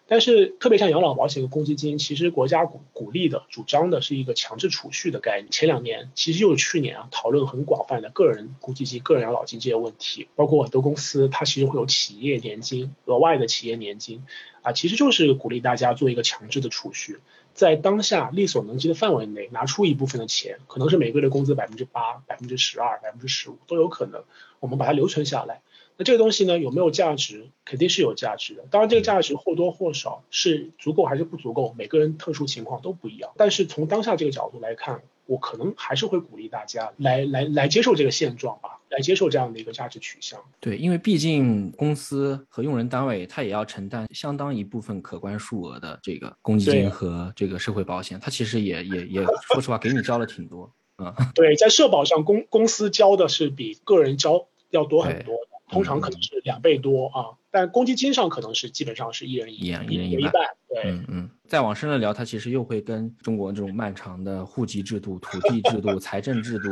[0.07, 5.51] 但是特别像养老保险和公积金，其实国家鼓鼓励的、主张的是一个强制储蓄的概念。
[5.51, 14.23] 前两年，其实就是去年啊，讨论很广泛的个人公积金、个人养老金这些问题，包括很多公司它其实会有企业年金、额外的企业年金。
[14.61, 17.19] 啊，其实就是鼓励大家做一个强制的储蓄，
[17.53, 24.25] 在当下力所能及的范围内拿出一部分的钱，可能是每个月的工资百分之八、百分之十二、百分之十五都有可能，
[24.59, 25.61] 我们把它留存下来。
[25.95, 27.47] 那这个东西呢，有没有价值？
[27.63, 28.65] 肯定是有价值的。
[28.69, 33.31] 当然，这个价值或多或少是足够还是不足够，每个人特殊情况都不一样。
[33.37, 40.39] 但是从当下这个角度来看，我可能还是会鼓励大家来来来接受这个现状吧，来接受这样的一个价值取向。
[40.59, 51.15] 对，因为毕竟公司和用人单位他也要承担相当一部分可观数额的这个公积金和这个社会保险，他其实也也也说实话给你交了挺多啊。
[51.35, 55.57] 对，在社保上公公司交的是比个人交要多很多的。
[55.69, 60.33] 通常可能是两倍多啊，但公积金上可能是基本上是一人一样，一人一半。
[60.69, 61.29] 对，嗯嗯。
[61.45, 66.69] 再往深了聊，它其实又会跟中国这种漫长的户籍制度、土地制度、财政制度，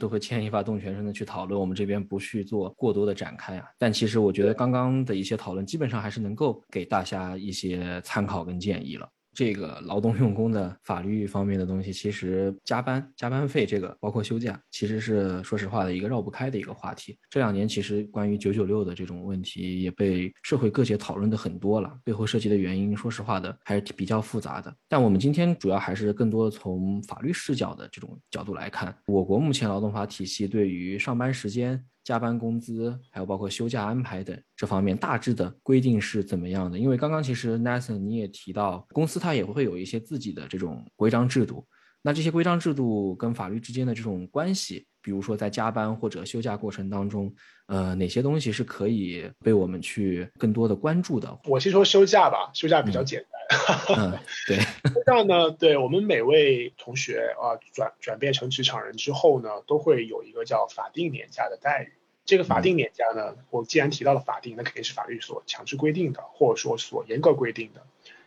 [0.00, 1.60] 都会牵一发动全身的去讨论。
[1.60, 3.66] 我们这边不去做过多的展开啊。
[3.78, 9.08] 但其实我觉得刚刚的一些讨论，基本上还是能够给大家一些参考跟建议了。
[9.32, 17.16] 这个劳动用工的法律方面的东西，其实加班、加班费这个，包括休假，其实是说实话的一个绕不开的一个话题。
[17.28, 21.96] 这两年其实关于九九六的这种问题，也被社会各界讨论的很多了。
[22.04, 24.74] 背后涉及的原因，说实话的还是比较复杂的。
[24.88, 31.84] 但我们今天主要还是更多从法律视角的这种角度来看，我国目前劳动法体系对于上班时间。
[32.10, 36.76] 加班工资，还有包括休假安排等这方面大致的规定是怎么样的？
[36.76, 41.64] 因为刚刚其实 Nathan 你也提到，公司它也会有一些自己的这种规章制度。
[42.02, 47.32] 那这些规章制度跟法律之间的这种关系，比如说在加班或者休假过程当中，
[47.66, 51.38] 呃，哪些东西是可以被我们去更多的关注的？
[51.44, 54.18] 我先说休假吧，休假比较简单。
[54.48, 61.99] 对，休假呢，对我们每位同学啊，转转变成职场人之后呢，都会有一个叫法定年假的待遇。
[62.30, 67.84] 这个法定年假呢，我既然提到了法定，那肯定是法律所强制规定的，或者说所严格规定的。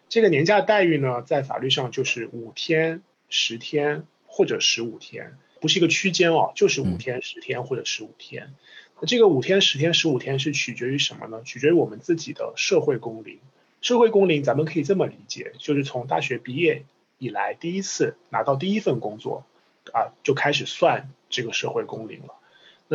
[0.10, 8.54] 这个年假待遇呢，在法律上就是五天、十天或者十五天，不是一个区间哦，就是五天、十天或者十五天。
[9.00, 11.42] 那这个五天、十天、十五天是取决于什么呢？
[11.46, 13.40] 取决于我们自己的社会工龄。
[13.80, 16.84] 社会工龄咱们可以这么理解，就是从大学毕业
[17.20, 19.46] 以来第一次拿到第一份工作
[19.94, 22.34] 啊，就开始算这个社会工龄了。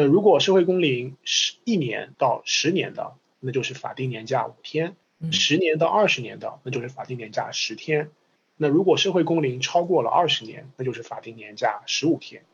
[0.00, 4.94] 那如果社会工龄十一年到十年的，那就是法定年假五天。
[5.32, 8.11] 十年到二十年的，那就是法定年假十天。
[8.56, 12.44] 那如果社会工龄超过了二十年，那就是法定年假十五天。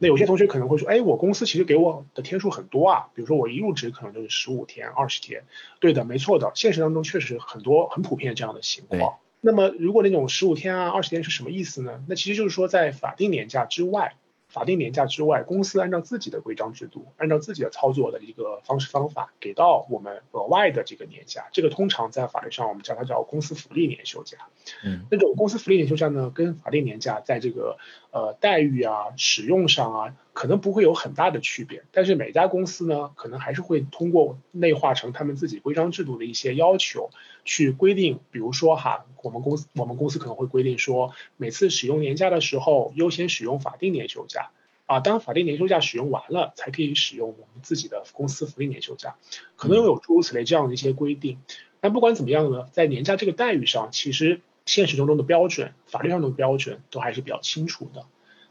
[0.00, 5.44] 那有些同学可能会说，哎，我公司其实给我的天数很多啊，比如说我一入职可能就是十五天、二十天。
[5.78, 9.18] 对的，没错的，现实当中确实很多很普遍这样的情况。
[9.40, 12.02] 那么如果那种十五天啊、二十天是什么意思呢？
[12.08, 14.16] 那其实就是说在法定年假之外。
[14.50, 21.48] 法定年假之外，公司按照自己的规章制度，按照自己的操作的一个方式方法，给到我们额外的这个年假。
[21.52, 24.36] 这个通常在法律上我们叫它叫公司福利年休假。
[24.84, 27.78] 嗯，那种公司福利年休假呢，跟法定年假在这个
[28.10, 30.14] 呃待遇啊、使用上啊。
[30.32, 37.10] 可能不会有很大的区别，但是每家公司呢，可能还是会通过内化成他们自己规章制度的一些要求
[37.44, 38.20] 去规定。
[38.30, 44.50] 比如说哈，我们公司我们公司可能会规定说，每次使用年假的时候，优先使用法定年休假
[44.86, 49.16] 啊，当法定年休假使用完了，才可以使用我们自己的公司福利年休假。
[49.56, 51.38] 可能有诸如此类这样的一些规定。
[51.80, 58.04] 但不管怎么样呢，在年假这个待遇上，其实现实当中的标准、法律上的标准都还是比较清楚的。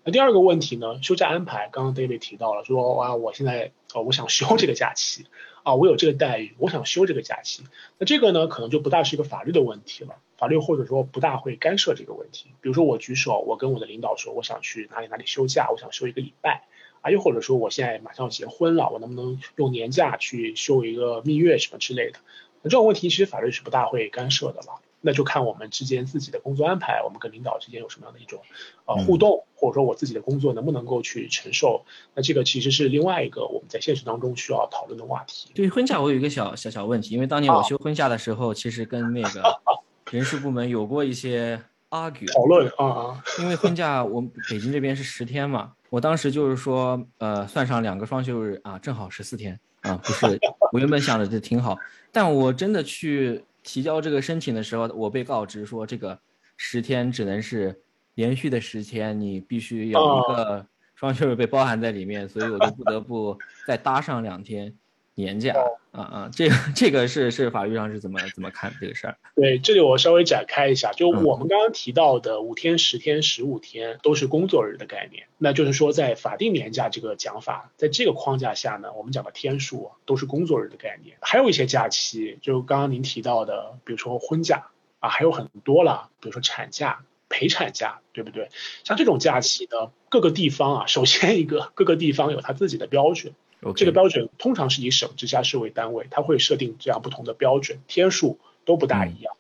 [0.04, 1.02] 那第二个问题呢？
[1.04, 5.26] 休假安排，刚刚 David 提到了，说哇，我现在呃，我想休这个假期，
[5.64, 7.64] 啊，我有这个待遇，我想休这个假期。
[7.98, 12.52] 那这个呢，可能就不大是一个法律的问题了，法律或者说不大会干涉这个问题。
[12.62, 16.64] 比如说我举手，我跟我的领导说，我想去哪里哪里休假，我想休一个礼拜，
[17.02, 22.20] 啊，又或者说我现在马上要结婚了，我能不能用年假去休一个蜜月什么之类的？
[22.62, 24.80] 那这种问题其实法律是不大会干涉的了。
[25.02, 28.42] 那就看我们之间自己的工作安排，我们跟领导之间有什么样的一种
[28.86, 31.86] 呃互动，或者说我自己的工作能不能够去承受？
[32.14, 35.52] 那这个其实是另外一个我们在现实当中需要讨论的话题。
[35.56, 39.42] 对婚假，我有一个小小小问题，因为当年我休婚假的时候，其实跟那个
[40.12, 43.24] 人事部门有过一些 argue 讨论啊啊。
[43.40, 50.38] 因为婚假我们北京这边是十天嘛，我当时就是说呃算上两个双休日啊，正好十四天啊，不是
[50.74, 51.78] 我原本想的就挺好，
[52.12, 53.42] 但我真的去。
[53.64, 56.20] 提交这个申请的时候，我被告知说，这个
[56.58, 57.82] 十天只能是
[58.16, 64.74] 连续的十天，你必须有一个双休日被包含在里面，所以我就不得不再搭上两天
[65.20, 65.54] 年假。
[65.92, 69.18] 啊啊，这个这个是是法律上是怎么怎么看这个事儿？
[69.36, 81.18] 对，这里我稍微展开一下，就我们刚刚提到的五天、十天、十五天都是工作日的概念，那就是说在法定年假这个讲法，在这个框架下呢，我们讲的天数都是工作日的概念。
[81.22, 84.68] 还有一些假期，就刚刚您提到的，比如说婚假
[85.00, 88.50] 啊，还有很多了，比如说产假、陪产假，对不对？
[88.84, 93.34] 像这种假期呢，各个地方啊，首先一个各个地方有它自己的标准。
[93.76, 99.36] 这个标准通常是以省直辖市为单位，它会设定这样不同的标准，天数都不大一样，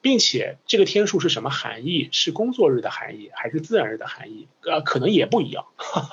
[0.00, 2.08] 并且这个天数是什么含义？
[2.10, 4.48] 是工作日的含义还是自然日的含义？
[4.62, 5.66] 呃，可能也不一样。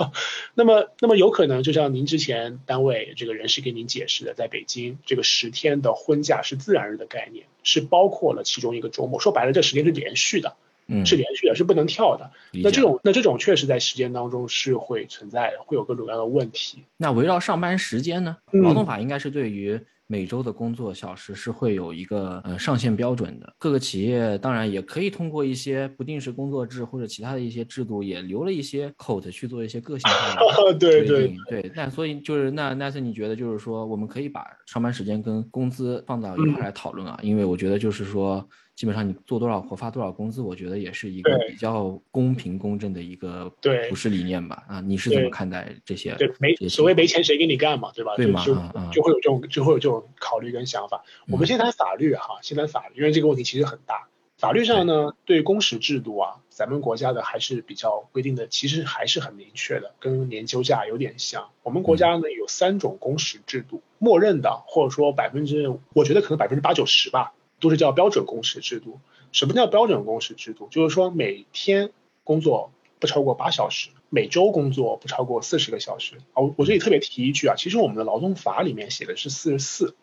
[0.54, 9.20] 那么，那么有可能就像您之前单位这个人事给您解释的，在北京这个十天的婚假是自然日的概念，是包括了其中一个周末。
[9.20, 10.56] 说白了，这十天是连续的。
[10.88, 12.30] 嗯，是连续的，是不能跳的。
[12.64, 16.84] 那这种，那这种确实在时间当中是会存在的，会有各种各样的问题。
[16.98, 18.38] 那围绕上班时间呢？
[18.52, 23.54] 劳动法应该是对于每周的工作小时是会有一个呃上限标准的。
[23.60, 31.72] 各个企业当然也可以通过一些不定时工作制或者其他的一些制度，也留了一些口子去做一些个性化的 对对对。
[31.76, 37.20] 那所以就是那那是你觉得就是说，我们可以把上班时间跟工资放到一块来讨论啊？
[37.22, 38.48] 因为我觉得就是说。
[38.78, 44.64] 基本上你做多少活发多少工资，我觉得也是一个比较公平公正的一个对不是理念吧？
[44.68, 46.14] 啊，你是怎么看待这些？
[46.14, 48.16] 对，没所谓没钱谁给你干嘛，对吧？
[48.16, 48.46] 对嘛？
[48.46, 48.54] 就
[48.94, 51.04] 就会有这种就会有这种考虑跟想法。
[51.28, 54.08] 我们先谈法律哈，先谈法律，因为这个问题其实很大。
[54.38, 61.50] 法律上呢，对工时制度啊，咱们国家的还是比较规定的，其实还是很明确的，跟年休假有点像。
[61.64, 67.34] 我们国家呢有三种工时制度，默认的或者说百分之，我觉得可能百分之八九十吧。
[67.60, 69.00] 都是叫标准工时制度。
[69.32, 70.68] 什么叫标准工时制度？
[70.72, 71.92] 就是说每天
[72.24, 76.16] 工作不超过八小时，每周工作不超过四十个小时。
[76.34, 79.96] 啊，我这里特别提一句啊，其实我们的劳动法里面写的是四十四，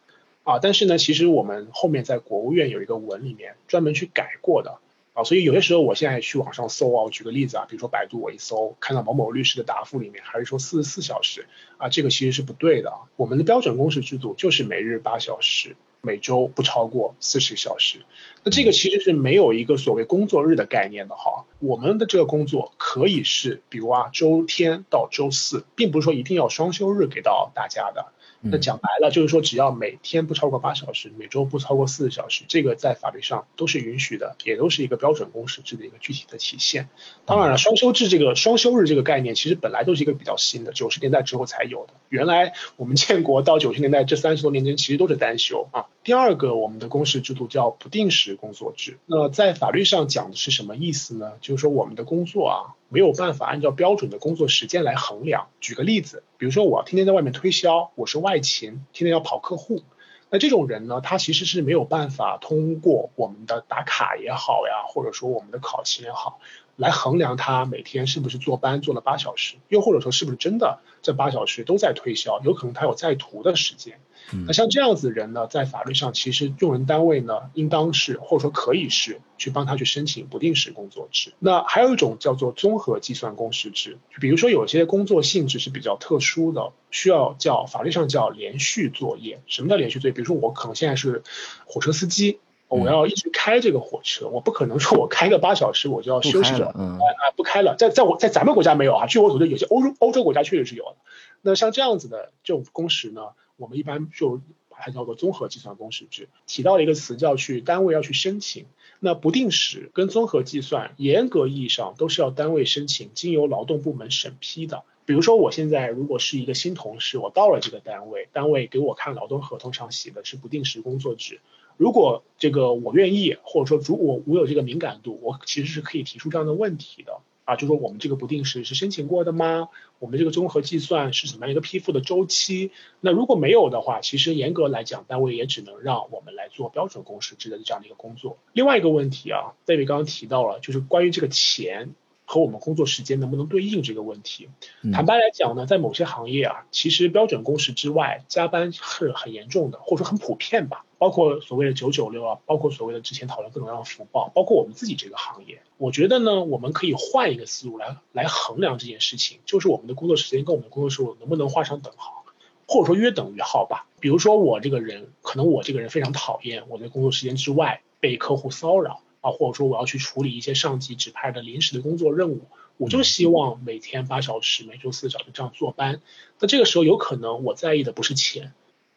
[0.44, 4.78] 啊，但是呢，其实我们后面在国务院有一个文里面专门去改过的，
[5.14, 11.46] 啊，所以有些时候我现在去网上搜啊，我举个例子啊，比如说百度我一搜，看到某某律师的答复里面还是说四十四小时
[11.78, 12.96] 啊，这个其实是不对的啊。
[13.16, 18.04] 我们的标准工时制度就是每日八小时，每周不超过四十小时。
[18.44, 21.46] 那这个其实是没有一个所谓工作日的概念的哈。
[21.58, 28.12] 我们的这个工作可以是，比如啊，周天到周四，并不是说一定要双休日给到大家的。
[28.46, 36.88] 那讲白了就是说，只要每天不超过八小时，每周不超过四十小时，这个在法律上都是允许的，也都是一个标准工时制的一个具体的体现。
[37.24, 41.94] 当然了，双休制这个双休日这个概念，其实本来都是一个比较新的，九十年代之后才有的。
[42.10, 45.86] 原来我们建国到九十年代这三十多年间，其实都是单休啊。
[46.04, 48.98] 第二个，我们的工时制度叫不定时工作制。
[49.06, 51.32] 那在法律上讲的是什么意思呢？
[51.40, 52.76] 就是说我们的工作啊。
[52.88, 55.48] 没有办法按照标准的工作时间来衡量。
[55.60, 59.82] 举个例子，比如说我天天在外面推销，我是外勤，天天要跑客户，
[60.30, 66.38] 那这种人呢，他其实是没有办法通过我们的打卡也好呀，或者说我们的考勤也好，
[66.76, 74.00] 来衡量他每天是不是坐班坐了八小时，又或者说是不是真的这八小时都在推销，有可能他有在途的时间。
[74.46, 81.34] 那像这样子的人呢，在法律上其实用人单位呢，应当是或者说可以是去帮他去申请不定时工作制。
[81.38, 89.42] 那还有一种叫做综合计算工时制，就比如说有些工作性质是比较特殊的，需要叫法律上叫连续作业。
[89.46, 90.12] 什么叫连续作业？
[90.12, 91.22] 比如说我可能现在是
[91.66, 92.40] 火车司机，
[92.74, 97.76] 我要一直开这个火车，我不可能说我开个八小时我就要休息了，啊啊不开了。
[97.76, 100.96] 在在我在咱们国家没有啊，据我所知，有些欧洲欧洲国家确实是有的。
[101.42, 103.28] 那像这样子的这种工时呢？
[103.56, 106.28] 我们一般就把它叫做综合计算工时制。
[106.44, 108.66] 提到了一个词叫去单位要去申请，
[108.98, 114.82] 那不定时跟综合计算，严格意义上都是要单位申请，经由劳动部门审批的。
[115.06, 121.40] 比如说我现在如果是一个新同事，我到了这个单位，单位给我看劳动合同上写的是不定时工作制，
[121.76, 127.20] 如果这个我愿意，或者说如果我有这个敏感度，我其实是可以提出这样的问题的。
[127.44, 129.68] 啊，就说我们这个不定时是申请过的吗？
[129.98, 132.70] 我们这个综合计算是怎么样一个批复的周期？
[133.00, 138.38] 那如果没有的话，其实严格来讲，单位也只能让我们来做标准工时制的这样的一个工作。
[138.54, 141.94] 另外一个问题啊，David 刚刚提到了，就是关于这个钱。
[142.26, 144.48] 和我们工作时间能不能对应这个问题？
[144.94, 150.86] 坦白来讲呢，在某些行业啊，其实标准工时之外，加班是很严重的，或者说很普遍吧。
[151.04, 162.24] 包括所谓的九九六啊，包括所谓的之前讨论各种各样的福报，包括我们自己这个行业，我觉得呢，我们可以换一个思路来来衡量这件事情，就是我们的工作时间跟我们的工作收入能不能画上等号，
[162.66, 163.86] 或者说约等于号吧。
[164.00, 169.02] 比如说我这个人，可能我这个人非常讨厌我在工作时间之外被客户骚扰。
[169.20, 172.42] 啊，或者说我要去处理一些上级指派的临时的工作任务，
[172.78, 176.02] 我就希望每天八小时，每周四小时这样坐班。
[176.40, 178.52] 那这个时候有可能我在意的不是钱。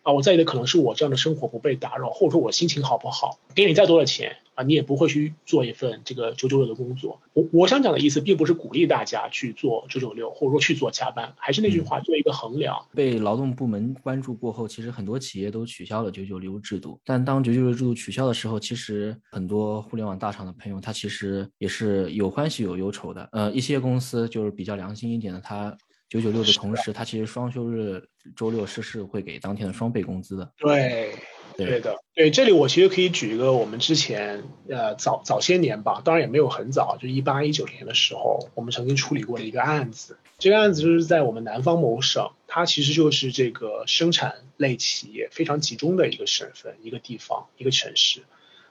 [0.07, 3.37] 啊，我在意的可能是我这样的生活不被打扰，或者说我心情好不好？
[3.53, 7.19] 给你再多的钱啊，你也不会去做一份这个九九六的工作。
[7.33, 11.33] 我我想讲的意思，并不是鼓励大家去做九九六，或者说去做加班。
[11.35, 12.73] 还是那句话，做一个衡量。
[12.95, 16.97] 被劳动部门关注过后，其实很多企业都取消了九九六制度。
[17.03, 23.27] 但当九九六制度取消的时候，其实很多互联网大厂的朋友，他其实也是有欢喜有忧愁的。
[23.33, 25.75] 呃，一些公司就是比较良心一点的，他。
[26.09, 30.51] 九九六的同时，他其实双休日、周六是是会给当天的双倍工资的。
[30.57, 31.13] 对，
[31.57, 32.31] 对的，对。
[32.31, 40.17] 这里我其实可以举一个我们之前呃早早些年吧，当然也没有很早，就一八一九年的时候，我们曾经处理过的一个案子。
[40.37, 48.21] 这个案子就是在我们南方某省，它其实就是这个生产类企业非常集中的一个省份、一个地方、一个城市。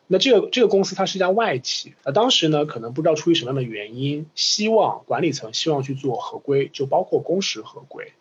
[0.09, 8.12] 那这个这个公司它是一家外企，那当时呢可能不知道出于什么样的原因，希望管理层希望去做合规，就包括工时合规。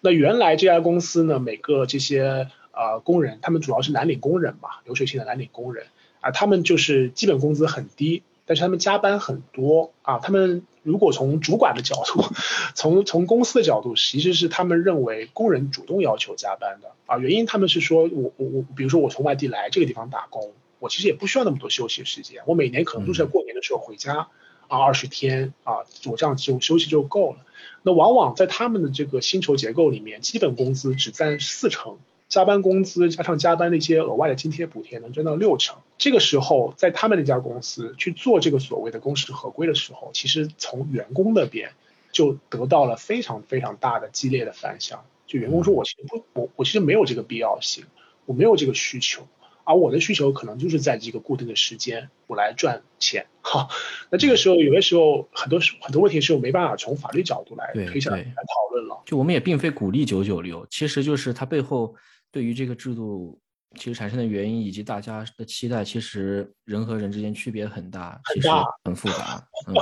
[0.00, 5.86] 那原来这家公司呢，每个这些呃工人，他们主要是蓝领工人吧，流水线的蓝领工人
[6.20, 10.18] 啊，他们就是基本工资很低，但是他们加班很多啊。
[10.18, 12.24] 他们如果从主管的角度，
[12.74, 17.18] 从从公司的角度，其实是他们认为工人主动要求加班的啊。
[17.18, 20.52] 原因他们是说我我我，比如说我从外地来这个地方打工。
[20.78, 24.28] 我其实也不需要那么多休息时间，我每年可能都是在过年的时候回家
[24.68, 27.38] 啊，二十天啊，我这样就休息就够了。
[27.82, 31.98] 那往往在他们的这个薪酬结构里面，基本工资只占四成，
[32.28, 35.76] 加班工资加上加班那些额外的津贴补贴能占到六成。
[35.96, 41.72] 这个时候，在他们那家公司去做这个所谓的工时合规的时候，其实从员工那边
[42.12, 45.04] 就得到了非常非常大的激烈的反响。
[45.26, 47.84] 就员工说，我其实不，我我其实没有这个必要性，
[48.26, 49.26] 我没有这个需求。
[49.68, 53.68] 而我的需求可能就是在这个固定的时间，我来赚钱，哈。
[54.10, 59.02] 那这个时候，有些时候很多很多问题是我没办法从法律角度来推下来来讨论了。
[59.04, 61.94] 就我们也并非鼓励九九六，其实就是它背后
[62.32, 63.38] 对于这个制度
[63.76, 69.74] 其实产生的原因以及大家的期待，其实人和人之间区别很大，很大，很复杂， 嗯，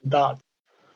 [0.00, 0.34] 很大。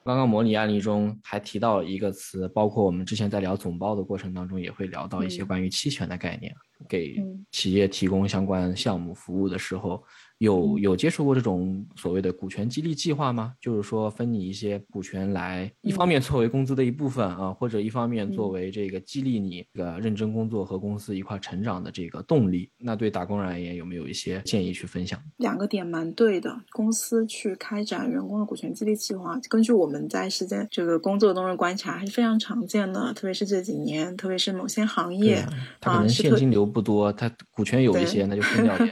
[0.05, 6.55] 刚刚模拟案例中还提到了一个词，包括我们之前在聊总包的过程当中，也会聊到一些关于期权的概念，
[6.89, 7.17] 给
[7.51, 10.03] 企业提供相关项目服务的时候。
[10.41, 13.53] 有有接触过这种所谓的股权激励计划吗？
[13.61, 22.71] 就是说分你一些股权来，一方面作为工资的一部分啊，或者一方面作为这个激励你这个认真工作和公司一块成长的这个动力。
[22.79, 25.23] 那对打工人而言，有没有一些建议去分享？
[25.37, 33.13] 两个点蛮对的，公司去开展员工的股权激励计划，根据我们在时间这个工作中的观察，还是非常常见的。
[33.13, 35.45] 特别是这几年，特别是某些行业，
[35.83, 38.91] 它可能现金流不多，它股权有一些，那就分掉点。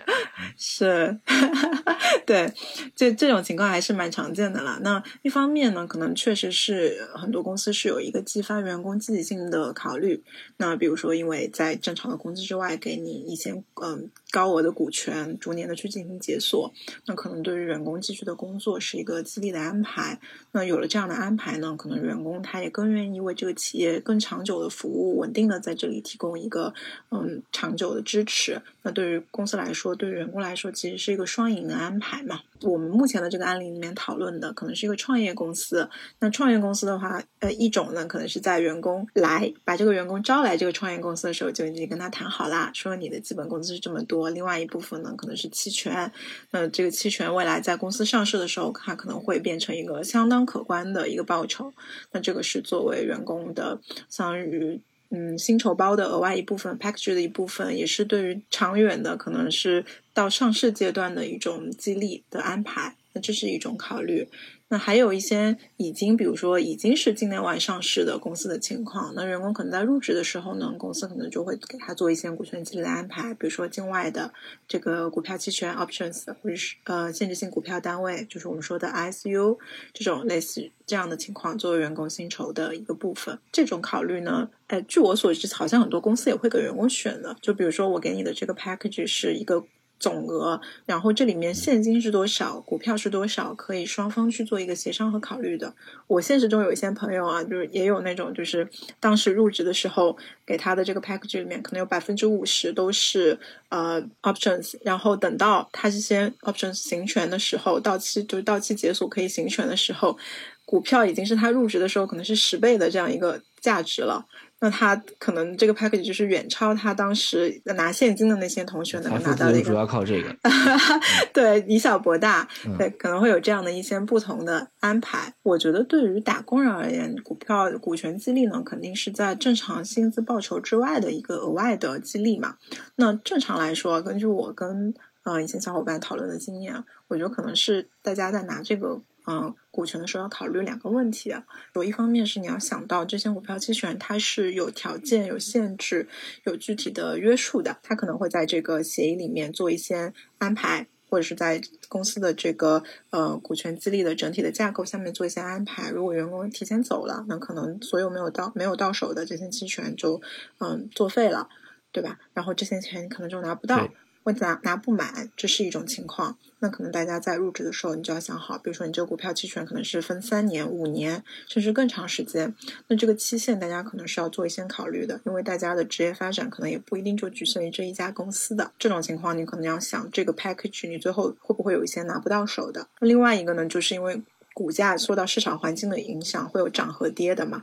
[0.56, 1.18] 是。
[2.24, 2.52] 对，
[2.94, 4.78] 这这种情况还是蛮常见的啦。
[4.82, 10.22] 那一方面呢，可能确实是很多公司是有一个激发员工积极性的考虑。
[10.58, 16.70] 那比如说，因为在正常的工资之外，给你一些嗯高额的股权，逐年的去进行解锁，
[17.06, 20.20] 那可能对于员工继续的工作是一个激励的安排。
[20.52, 26.74] 那有了这样的安排呢，可能员工他也更愿意为这个企业更长久的服务，稳定的在这里提供一个
[27.10, 28.60] 嗯长久的支持。
[28.82, 32.40] 那对于公司来说，对于员工来说，其实是一个双赢的安排嘛。
[32.62, 35.88] 我们目前的这个案例里面讨论的，可能是一个创业公司。
[36.18, 44.30] 那创业公司的话，呃，一种呢，可能是在员工来把这个员工招来这个创业公司的时候，就已经跟他谈好啦，说你的基本工资是这么多。
[44.30, 46.10] 另外一部分呢，可能是期权。
[46.50, 51.72] 那这个期权未来在公司上市的时候，它可能会变成一个相当可观的一个报酬。
[52.10, 54.80] 那这个是作为员工的，相当于。
[55.10, 64.28] 嗯，薪酬包的额外一部分，package 的一部分，也是对于长远的，可能是到上市阶段的一种激励的安排，那这是一种考虑。
[64.70, 74.32] 那还有一些已经，比如说已经是境内外上市的公司的情况，那员工可能在入职的时候呢，公司可能就会给他做一些股权激励的安排，比如说境外的
[74.68, 79.56] 这个股票期权 options，或者是呃限制性股票单位，就是我们说的 ISU
[79.94, 83.38] 这种类似这样的情况，作为员工薪酬的一个部分。
[83.50, 89.64] 这种考虑呢，哎，据我所知，好像很多公司也会给员工选的，就比如说我给你的这个 package 是一个。
[89.98, 95.74] 总额，然后这里面现金是多少，股票是多少，可以双方去做一个协商和考虑的。
[96.06, 98.68] 我现实中有一些朋友啊，就是也有那种，就是
[99.00, 103.38] 当时入职的时候给他的这个 package 里面，可能有百分之五十都是
[103.70, 110.16] 呃 options，然后等到他这些 options 行权的时候，到期就是到期解锁可以行权的时候，
[110.64, 114.26] 股票已经是他入职的时候可能是十倍的这样一个价值了。
[114.60, 119.62] 那他可能这个 package 就是远超他当时拿现金的那些同学能够拿到的。
[119.62, 120.34] 主要靠这个。
[121.32, 125.32] 对，以小博大，对，可能会有这样的一些不同的安排。
[125.42, 132.56] 我觉得对于打工人而言，股票股权激励呢，肯定是在正常薪资报酬之外的一个额外的激励嘛。
[132.96, 134.92] 那正常来说，根据我跟
[135.22, 139.00] 呃一些小伙伴讨论的经验，我觉得可能是大家在拿这个。
[139.30, 141.34] 嗯，股权的时候要考虑两个问题，
[141.74, 146.08] 有一方面是你要想到这些股票期权它是有条件、有限制、
[146.44, 155.90] 有具体的约束的，它可能会在这个协议里面做一些安排，或者是在公司的这个呃股权激励的整体的架构下面做一些安排。
[155.90, 160.22] 如果员工提前走了，那可能所有没有到没有到手的这些期权就
[160.60, 161.50] 嗯作废了，
[161.92, 162.18] 对吧？
[162.32, 163.86] 然后这些钱可能就拿不到。
[164.28, 166.36] 会拿拿不满，这是一种情况。
[166.58, 172.54] 那可能大家在入职的时候，你就要想好，比如说你这个股票期权可能是分三年、五年，甚至更长时间。
[172.88, 178.70] 那这个期限大家可能是要做一些考虑的，因为大家的职业发展可能也不一定就局限于这一家公司的。
[178.78, 182.86] 这种情况，你可能要想这个 package 你最后会不会有一些拿不到手的。
[183.00, 184.22] 另外一个呢，就是因为。
[184.58, 187.62] 股价受到市场环境的影响，会有涨和跌的嘛？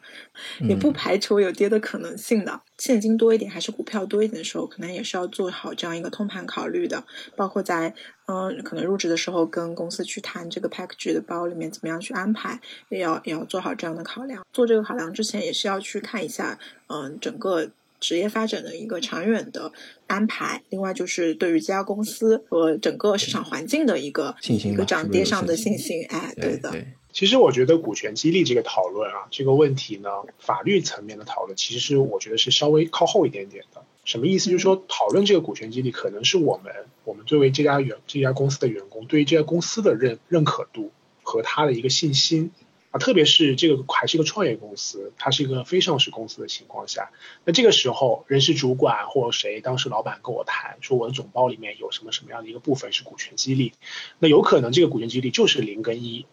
[0.62, 2.62] 也不排除有跌的可能性的。
[2.78, 7.04] 现金多一点还是股票多一点的时候，可能也是要做好这样一个通盘考虑的。
[7.36, 7.94] 包括在
[8.28, 14.42] 嗯，可能入职的时候跟公司去谈这个 package 的包里面怎么样去安排，也要也要做好这样的考量。
[14.54, 17.70] 做这个考量之前，也是要去看一下嗯整个。
[18.00, 19.72] 职业发展的一个长远的
[20.08, 26.06] 安排，另外就是对于这家公司和整个市场环境的一个信心，一个涨跌上的信心。
[26.10, 26.74] 哎，对的。
[27.12, 33.82] 其实我觉得股权激励这个讨论啊，这个问题呢，法律层面的讨论，其实是我觉得是稍微靠后一点点的。
[34.04, 34.50] 什么意思？
[34.50, 36.74] 就是说讨论这个股权激励，可能是我们
[37.06, 40.92] 我们作为这家员这家公司的员工，对于这家公司的认认可度
[41.24, 42.52] 和他的一个信心。
[42.98, 47.12] 特别是这个还是一个创业公司，它是一个非上市公司的情况下，
[47.44, 53.74] 那这个时候人事主管或谁当时老板跟我谈说我的总包里面有什么什么样的一个部分是股权激励，
[54.20, 56.26] 那有可能这个股权激励就是零跟一，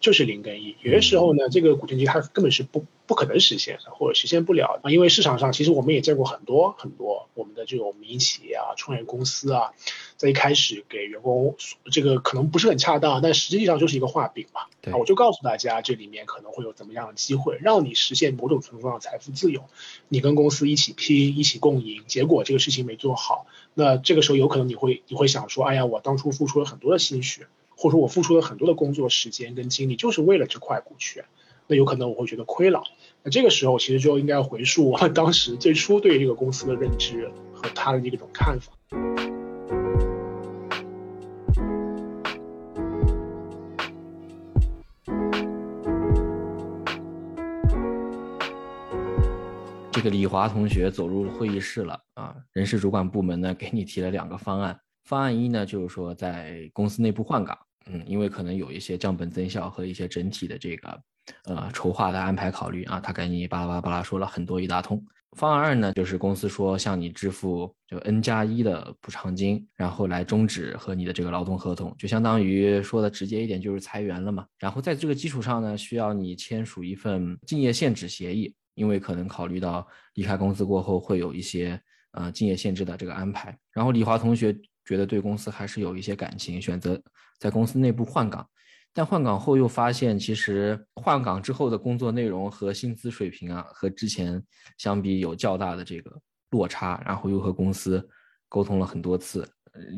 [0.00, 0.74] 就是零跟一。
[0.82, 9.72] 有些时候呢，这个股权激励它根本是不不可能实现的，或者实现不了啊，因为市场上其实我们也见过很多很多我们的这种民营企业啊、创业公司啊，
[10.16, 11.54] 在一开始给员工
[11.92, 14.62] 这个可能不是很恰当，但实际上就是一个画饼嘛。
[14.90, 19.64] 啊，我就告诉大家这里面可能会有怎么样的机会，让你实现某种程度上的财富自由。
[20.08, 23.44] 你跟公司一起拼，一起共赢，结果这个事情没做好，
[23.74, 27.46] 那这个时候有可能你会你会想说，哎呀，我当初付出了很多的心血，
[27.80, 31.24] 或者说我付出了很多的工作时间跟精力，就是为了这块股权，
[31.66, 32.82] 那有可能我会觉得亏了。
[33.22, 38.70] 那这个时候其实就应该回溯我当时最初对这个公司的认知和他的一种看法。
[49.90, 54.78] 这个李华同学走入会议室了啊，人事主管部门呢给你提了两个方案。
[55.02, 61.02] 方案一呢就是说在公司内部换岗，嗯，因为可能有一些降本增效和一些整体的这个
[61.44, 65.02] 呃筹划的安排考虑啊，他给你巴拉巴拉巴拉说了很多一大通。
[65.36, 74.46] 方案二呢就是公司说向你支付就 N 加一的补偿金，然后来终止和你的这个劳动合同，就相当于说的直接一点就是裁员了嘛。
[74.58, 78.54] 然后在这个基础上呢，需要你签署一份竞业限制协议。
[78.76, 81.78] 因为可能考虑到离开公司过后会有一些
[82.12, 84.56] 呃竞业限制的这个安排，然后李华同学
[84.86, 86.98] 觉得对公司还是有一些感情，选择
[87.40, 88.48] 在公司内部换岗，
[88.94, 94.40] 但换岗后又发现其实换岗之后的工作内容和薪资水平啊和之前
[94.78, 96.12] 相比有较大的这个
[96.50, 98.08] 落差，然后又和公司
[98.48, 99.44] 沟通了很多次。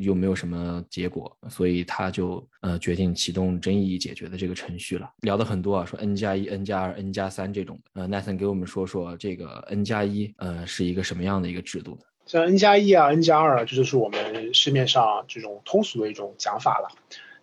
[0.01, 5.11] 又没有什么结果，所以他就呃决定启动争议解决的这个程序了。
[5.23, 7.81] 聊的很多啊，说 N 加一、N 加二、N 加三这种。
[7.95, 12.01] 呃，Nathan 给我们说说这个 N 加一，呃，是一个什么样的一个制度呢？
[12.27, 16.89] 像 N 加一啊、N 加二啊，这就是我们市面上这种通俗的一种讲法了。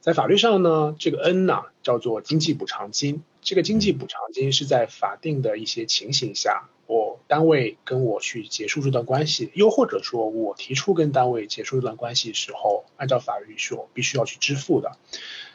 [0.02, 6.70] 在法律上呢，这个 N 呢叫做经济补偿金，这个经济补偿金是在法定的一些情形下。
[6.88, 14.94] 我单位跟我去结束这段关系，又或者说我提出跟单位结束这段关系时候，按照法律是我必须要去支付的。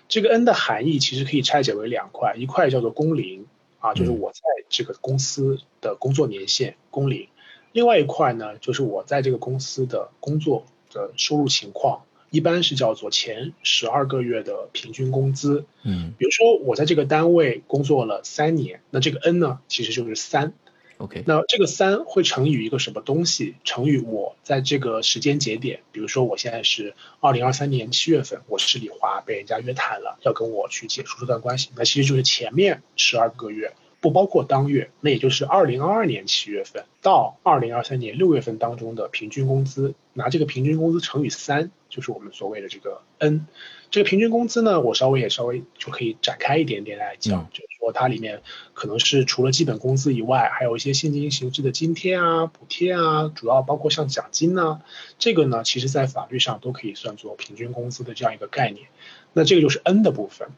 [0.08, 3.46] 这个 N 的含义其实可以拆解为两块，一块叫做工龄
[3.80, 7.28] 啊，就是我在这个公司的工作年限工龄；
[7.72, 12.02] 另外一块呢，就是我在这个公司的工作的收入情况，
[12.34, 15.64] 一般是叫做前十二个月的平均工资。
[15.84, 20.52] 嗯，比如说我在这个单位工作了三年，那这个 N 呢，其实就是三。
[20.98, 23.54] OK，那这个三会乘以一个什么东西？
[23.62, 43.46] 乘以我在这个时间节点，比如说我现在是二零二三年七月份，我是李华被人家约谈了，要跟我去解除这段关系，那其实就是前面十二个月，不包括当月，那也就是二零二二年七月份到二零二三年六月份当中的平均工资，拿这个平均工资乘以三，就是我们所谓的这个 N。
[43.92, 48.42] 这个平均工资呢，我稍微也稍微就可以展开一点点来讲，就是说它里面
[48.72, 54.80] 可能是除了基本工资以外，还有一些现金形式的津贴啊、补贴啊，主要包括像奖金呢，
[55.20, 58.88] 这个呢，其实在法律上都可以算作平均工资的这样一个概念。
[59.32, 60.48] 那这个就是 N 的部分。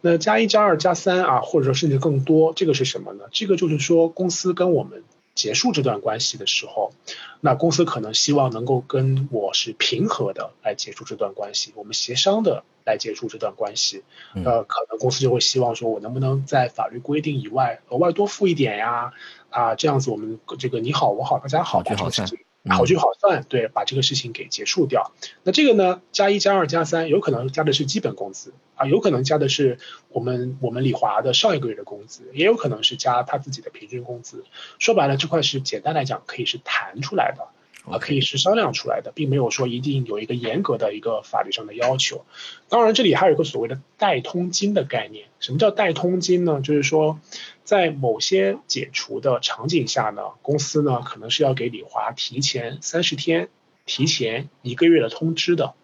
[0.00, 3.24] 那加一、加二、加三啊，或者说甚至更多，这个是什么呢？
[3.32, 5.02] 这个就是说公司跟我们。
[5.34, 6.92] 结束这段关系的时候，
[7.40, 14.04] 那公司可能希望能够跟我是平和的来结束这段关系，我们协商的来结束这段关系。
[14.34, 19.12] 呃，可能公司就会希望说，我能不能在法律规定以外额外多付一点呀？
[19.50, 22.26] 啊，这样子我们这个你好我好大家好，好聚好散。
[22.70, 25.12] 好聚好散，对，把这个事情给结束掉。
[25.42, 34.44] 那这个呢，加一、加二、加三，有可能加的是基本工资啊，有可能加的是我们我们李华的上一个月的工资，也有可能是加他自己的平均工资。
[34.78, 37.48] 说白了，这块是简单来讲可以是谈出来的。
[37.86, 42.24] 啊，可以是商量出来的，并没有说一定有一个严格的一个法律上的要求。
[42.70, 45.26] 当然，这里还有一个所谓的代通金的概念。
[45.38, 46.62] 什么叫代通金呢？
[46.62, 47.20] 就是说，
[47.64, 53.48] 在某些解除的场景下呢，公司呢可能是要给李华提前三十天、
[53.86, 55.74] 提前一个月的通知的。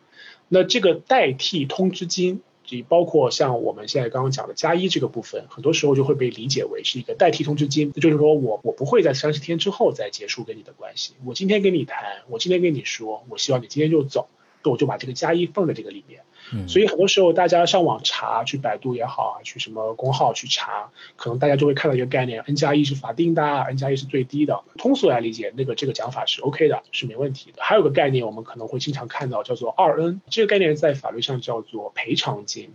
[0.49, 2.43] 那这个代替通知金。
[2.89, 14.29] 包括像我们现在刚刚讲的加一这个部分，很多时候就会被理解为是一个代替通知金，就是说我我不会在三十天之后再结束跟你的关系，我今天跟你谈，我今天跟你说，我希望你今天就走，
[14.63, 16.21] 那我就把这个加一放在这个里面。
[16.67, 24.63] 所以很多时候大家上网查，去百度也好啊，去什么公号去查，可能大家就会看到一个概念，N 加一是法定的，N 加一是最低的。
[24.77, 27.63] 通俗来理解，那个这个讲法是 OK 的，是没问题的。
[27.63, 32.73] 还有个概念，我们可能会经常看到，叫做二 N，这个概念在法律上叫做赔偿金，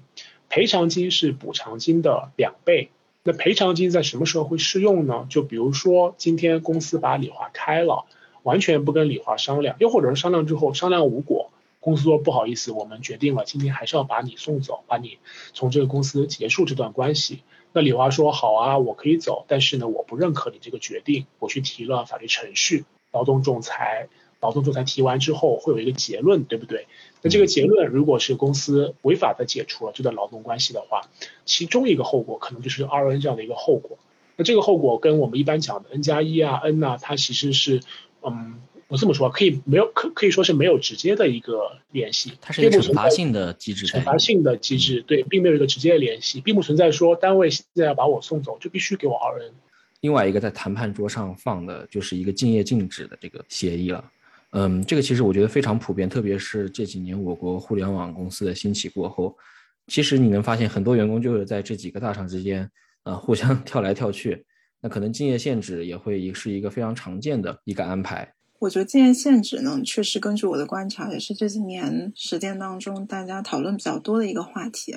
[0.50, 2.90] 赔偿金是补偿金的两倍。
[3.24, 5.26] 那赔偿金在什么时候会适用呢？
[5.30, 8.06] 就比如说今天公司把李华开了，
[8.44, 11.52] 完全不跟李华商量，又或者是商量之后商量无果。
[11.86, 15.20] 公司说不好意思，我们决定了今天还是要把你送走，把你
[15.54, 17.44] 从这个公司结束这段关系。
[17.74, 24.08] 那李华说好啊，我可以走，但是呢，我不认可你这个决定，我去提了法律程序，劳动仲裁，
[24.42, 26.88] 劳动仲裁提完之后会有一个结论，对不对？
[27.22, 31.02] 那这个结论如果是公司违法的解除了这段劳动关系的话，
[31.46, 34.00] 其中一个后果可能就是 R N 这样的一个后果。
[34.38, 37.82] 那这个后果跟我们一般讲的 N 加一啊 N 呐，它其实是，
[38.24, 38.60] 嗯。
[38.88, 49.54] 我这么说可以没有可可以说是没有直接的一个联系，它是一个惩罚性的机制，惩罚性的机制对，并没有一个直接的联系，并不存在说单位现在要把我送走就必须给我 R N。
[50.02, 54.12] 另外一个在谈判桌上放的就是一个竞业禁止的这个协议了，
[54.52, 59.36] 嗯，这个其实我觉得非常普遍，特别是这几年我国互联网公司的兴起过后，
[59.88, 62.70] 其实你能发现很多员工就是在这几个大厂之间
[63.02, 64.46] 啊互相 跳来跳去，
[64.80, 68.32] 那可能竞业限制也会是一个非常常见的一个安排。
[68.66, 74.96] 我觉得经验限制呢，确实根据我的观察，也是这几年实践当中大家讨论比较多的一个话题。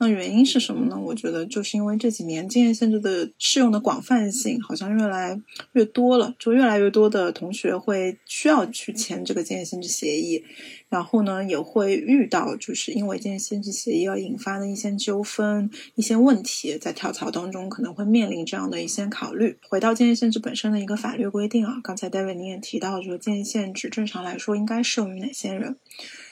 [0.00, 0.96] 那原因是什么呢？
[0.96, 5.40] 我觉得就是因为这几年禁业限制的适用的广泛性好像越来
[5.72, 10.44] 越多了，就越来越多的同学会需要去签这个禁业限制协议，
[10.88, 19.56] 然后呢也会遇到就是因为禁业限制协议而引发的一些纠纷、一些问题，在跳槽当中可能会面临这样的一些考虑。
[19.68, 25.76] 回到禁业限制本身的一个法律规定啊，刚才 David 您也提到，就是禁业限制正常来说应该适用于哪些人？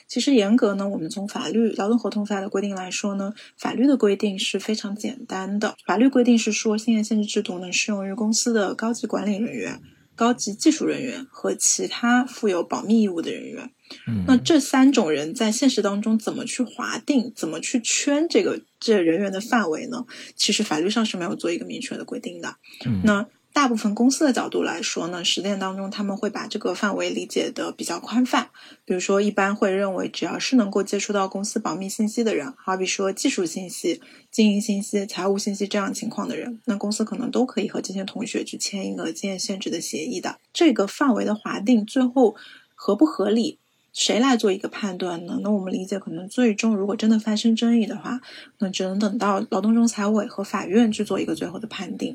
[0.08, 5.76] 其实严格呢，我们从法律劳动合同法的规定来说呢，法律的规定是非常简单的。
[5.84, 9.80] 法律规定是说，信业限制制度呢适用于公司的高级管理人员、
[10.14, 13.70] 高级技术人员和其他负有保密义务的人员。
[14.06, 20.04] 嗯，那这三种人在现实当中怎么去划定、怎么去圈这个这人员的范围呢？
[20.34, 22.56] 其实法律上是没有做一个明确的规定的。
[22.84, 23.26] 嗯，那。
[23.56, 28.50] 大部分公司的角度来说呢，实践当中他们会把这个范围理解的比较宽泛。
[28.84, 40.36] 比如说，一般会认为只要是能够接触到公司保密信息的人，好比说技术信息、经营信息、财务信息这样情况的人，那公司可能都可以和这些同学去签一个经验限制的协议的。
[40.52, 42.36] 这个范围的划定，最后
[42.74, 43.58] 合不合理，
[43.96, 45.38] 谁来做一个判断呢？
[45.42, 48.20] 那我们理解，可能最终如果真的发生争议的话，
[48.58, 52.14] 那只能等到劳动仲裁委和法院去做一个最后的判定。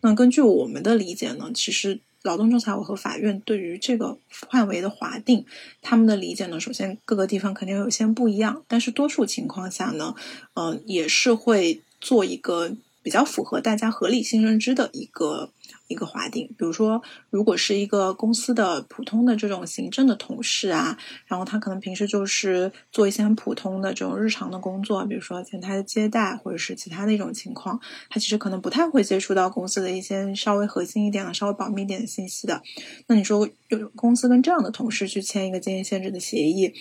[0.00, 5.44] 那根据我们的理解呢，其实劳动仲裁委和法院对于这个范围的划定，
[5.82, 10.14] 他们的理解呢，首先各个地方肯定有些不一样，但是多数情况下呢，
[10.54, 12.72] 嗯，也是会做一个
[13.02, 15.50] 比较符合大家合理性认知的一个。
[15.86, 20.96] 一个划定，比如说，如果是一个公司的普通的这种行政的同事啊，
[21.26, 32.62] 然后他可能平时就是做一些很普通的这种日常的工作，比如说前台的接待或者是其他的一种情况，他其实可能不太会接触到公司的一些稍微核心一点的、稍微保密一点的信息的。
[33.08, 36.72] 那你说，有公司跟这样的同事去签一个经营限制的协议，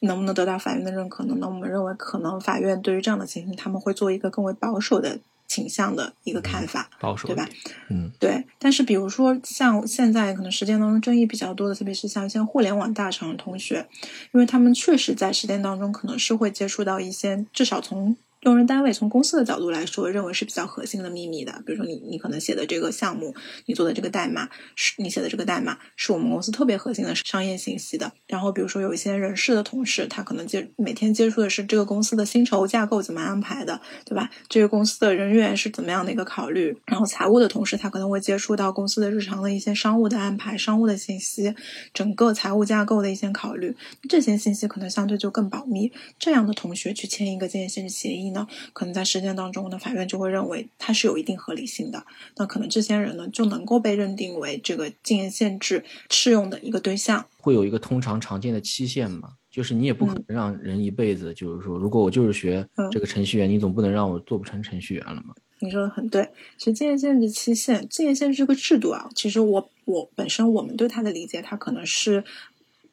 [0.00, 1.36] 能不能得到法院的认可呢？
[1.38, 5.20] 那我们认为，可能法院对于这样的情形，他们会做一个更为保守的。
[5.50, 7.48] 倾向的一个看法，保守对吧？
[7.88, 8.46] 嗯，对。
[8.60, 13.84] 但是比如说，像现在可能实践当中争议比较多的，特别是像一些互联网大厂的同学，
[14.32, 18.16] 因为他们确实在实践当中可能是会接触到一些，至少从。
[18.42, 21.62] 用人单位从公司的角度来说，认为是比较核心的秘密的。
[21.66, 23.34] 比如说，你你可能写的这个项目，
[23.66, 28.10] 你做的这个代码，是你写的这个代码，是我们公司特别核心的商业信息的。
[28.26, 34.30] 然后，比如说有一些人事的同事，他可能接每天接触的是这个公司的薪酬架构怎么安排的，对吧？
[34.48, 36.74] 这个公司的人员是怎么样的一个考虑？
[36.86, 41.54] 然后，财务的同事他可能会接触到公司的日常的一些商务的安排、商务的信息，
[41.92, 43.76] 整个财务架构的一些考虑，
[44.08, 45.92] 这些信息可能相对就更保密。
[46.18, 48.29] 这样的同学去签一个建业限制协议。
[48.32, 52.04] 呢，可能在实践当中呢，法院就会认为它是有一定合理性的。
[52.36, 57.26] 那可能这些人呢，就能够被认定为这个禁言限制适用的一个对象。
[57.38, 59.30] 会有一个通常常见的期限嘛？
[59.50, 65.34] 就是你也不可能让人一辈子，就是说，如果我就是学这个程序员，你总不能让我做不成程序员了嘛？
[65.58, 66.26] 你说的很对。
[66.56, 72.24] 其实禁言限制期限，禁言限制这个制度啊，其实我我本身我们对它的理解，它可能是。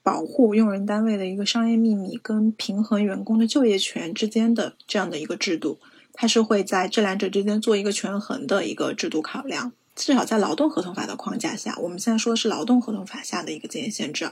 [0.08, 5.80] 保护用人单位的一个商业秘密跟平衡员工的就业权之间的这样的一个制度，
[6.14, 9.74] 它是会在这两者之间做一个权衡的一个制度考量。
[9.98, 14.32] 至少在劳动合同法的框架下，我们现在说的是劳动合同法下的一个禁业限制，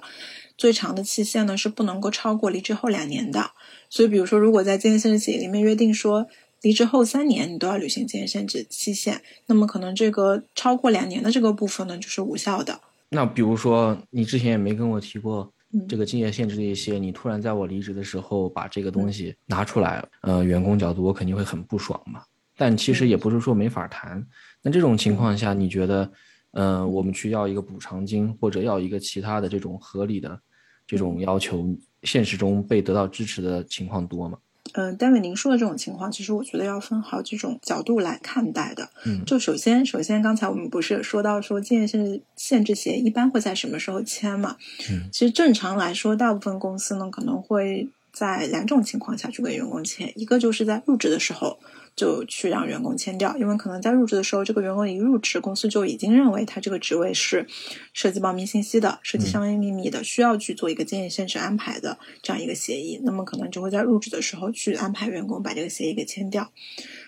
[0.57, 3.51] 最长的期限呢是不能够超过离职后两年的。
[3.89, 6.25] 所以，比如说，如果在禁业限制协议里面约定说
[6.61, 12.79] 离职后三年你都要履行禁业限制期限，那么可能这个超过两年的这个部分呢就是无效的。
[13.09, 15.51] 那比如说，你之前也没跟我提过。
[15.87, 22.21] 这个竞业限制的一些，你突然在我离职的时候把这个东西拿出来，呃，员工角度我肯定会很不爽嘛。
[22.57, 24.25] 但其实也不是说没法谈。
[24.61, 26.11] 那这种情况下，你觉得，
[26.51, 30.39] 呃，我们去要一个补偿金或者要一个其他的这种合理的
[30.87, 31.67] 这种要求
[32.03, 34.37] 现实中被得到支持的情况多吗？
[34.75, 38.89] 嗯，单位您说的这种情况，其实我觉得要分好几种角度来看待的。
[39.05, 44.57] 嗯，就首先，首先刚才我们不是说到说建业限制限制协议一般会在什么时候签嘛？
[44.91, 51.57] 嗯，其实正常来说，大部分公司呢可能会在两种情况下去跟员工签，一个就是在入职的时候。
[51.95, 57.47] 就去让员工签掉，因为可能在入职的时候，这个员工一入职，公司就已经认为他这个职位是
[57.93, 66.51] 涉及保密信息的、涉及商业秘密的，需要去做一个建议限制安排的这样一个协议，那么可能就会在入职的时候去安排员工把这个协议给签掉。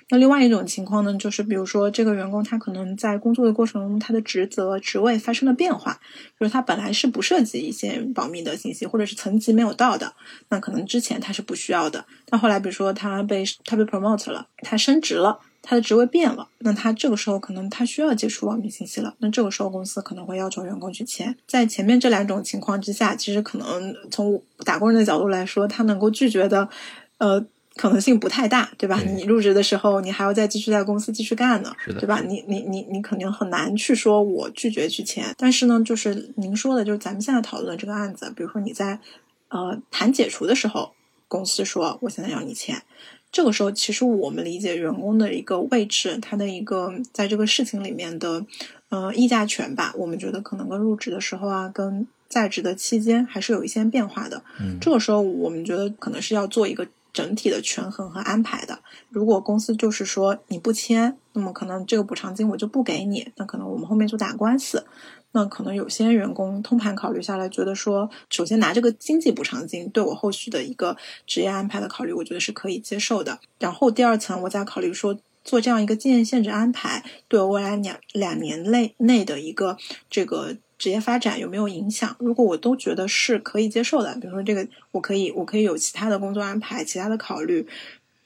[0.09, 5.99] 那另外一种情况呢，就是比如说这个员工他可能在工作的过程中，他的职责职位发生了变化，
[6.37, 10.13] 比如他本来是不涉及一些保密的信息，或者是层级没有到的，
[10.47, 21.35] 那可能之前他是不需要的，但后来比如说他被他被 promote 了，他升职了，他的职位变了，那他这个时候可能他需要接触保密信息了，那这个时候公司可能会要求员工去签。
[21.45, 26.69] 在前面这两种情况之下，其实可能从打工人的角度来说，他能够拒绝的，
[27.17, 27.45] 呃。
[27.77, 28.99] 可能性不太大，对吧？
[29.01, 32.21] 你入职的时候，你还要再继续在公司继续干呢，对吧？
[32.27, 35.33] 你你你你肯定很难去说我拒绝去签。
[35.37, 38.99] 但是呢，就是您说的，就是咱们现在讨论的这个案子，比如说你在
[39.49, 40.91] 呃谈解除的时候，
[41.27, 42.81] 公司说我现在要你签，
[43.31, 48.45] 这个时候其实我们理解员工的一个位置，他的一个在这个事情里面的
[48.89, 54.43] 呃议价权吧，我们觉得可能跟入职的时候啊，跟在职的期间还是有一些变化的。
[54.59, 56.87] 嗯，这个时候我们觉得可能是要做一个。
[57.17, 58.77] 整体的权衡和安排的，
[59.09, 64.85] 如果公司就是说你不签，那么可能这个补偿金我就不给你，那可能我们后面就打官司。
[65.31, 70.95] 那可能有些员工通盘考虑下来，觉得说，首先拿这个经济补偿金对我后续的一个
[71.25, 73.39] 职业安排的考虑，我觉得是可以接受的。
[73.57, 79.75] 然后第二层，我再考虑说，做这样一个经验限制安排，对我未来两两年内内的一个
[80.07, 80.57] 这个。
[80.77, 82.15] 职业发展有没有影响？
[82.19, 87.67] 如果我都觉得是可以接受的，比如说这个我可以，我可以有其他的工作安排，其他的考虑，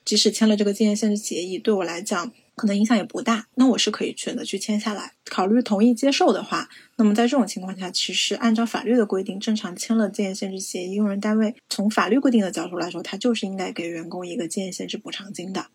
[0.04, 5.14] 即使签了这个经验限制协议，对我来讲可能影响也不大，那我是可以选择去签下来。
[5.26, 15.68] 考虑同意接受的话，那么在这种情况下，其实按照法律的规定，正常签了经验限制协议，用人单位从法律规定的角度来说，他就是应该给员工一个经验限制补偿金的。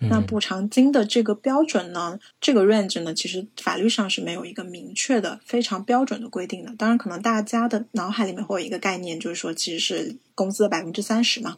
[0.00, 2.18] 那补偿金的这个标准呢？
[2.40, 3.14] 这个 range 呢？
[3.14, 6.74] 其实法律上是没有一个明确的、非常标准的规定的。
[6.76, 11.56] 当然，可能大家的脑海里面会有一个概念，就是说，其实是工资的百分之三十嘛。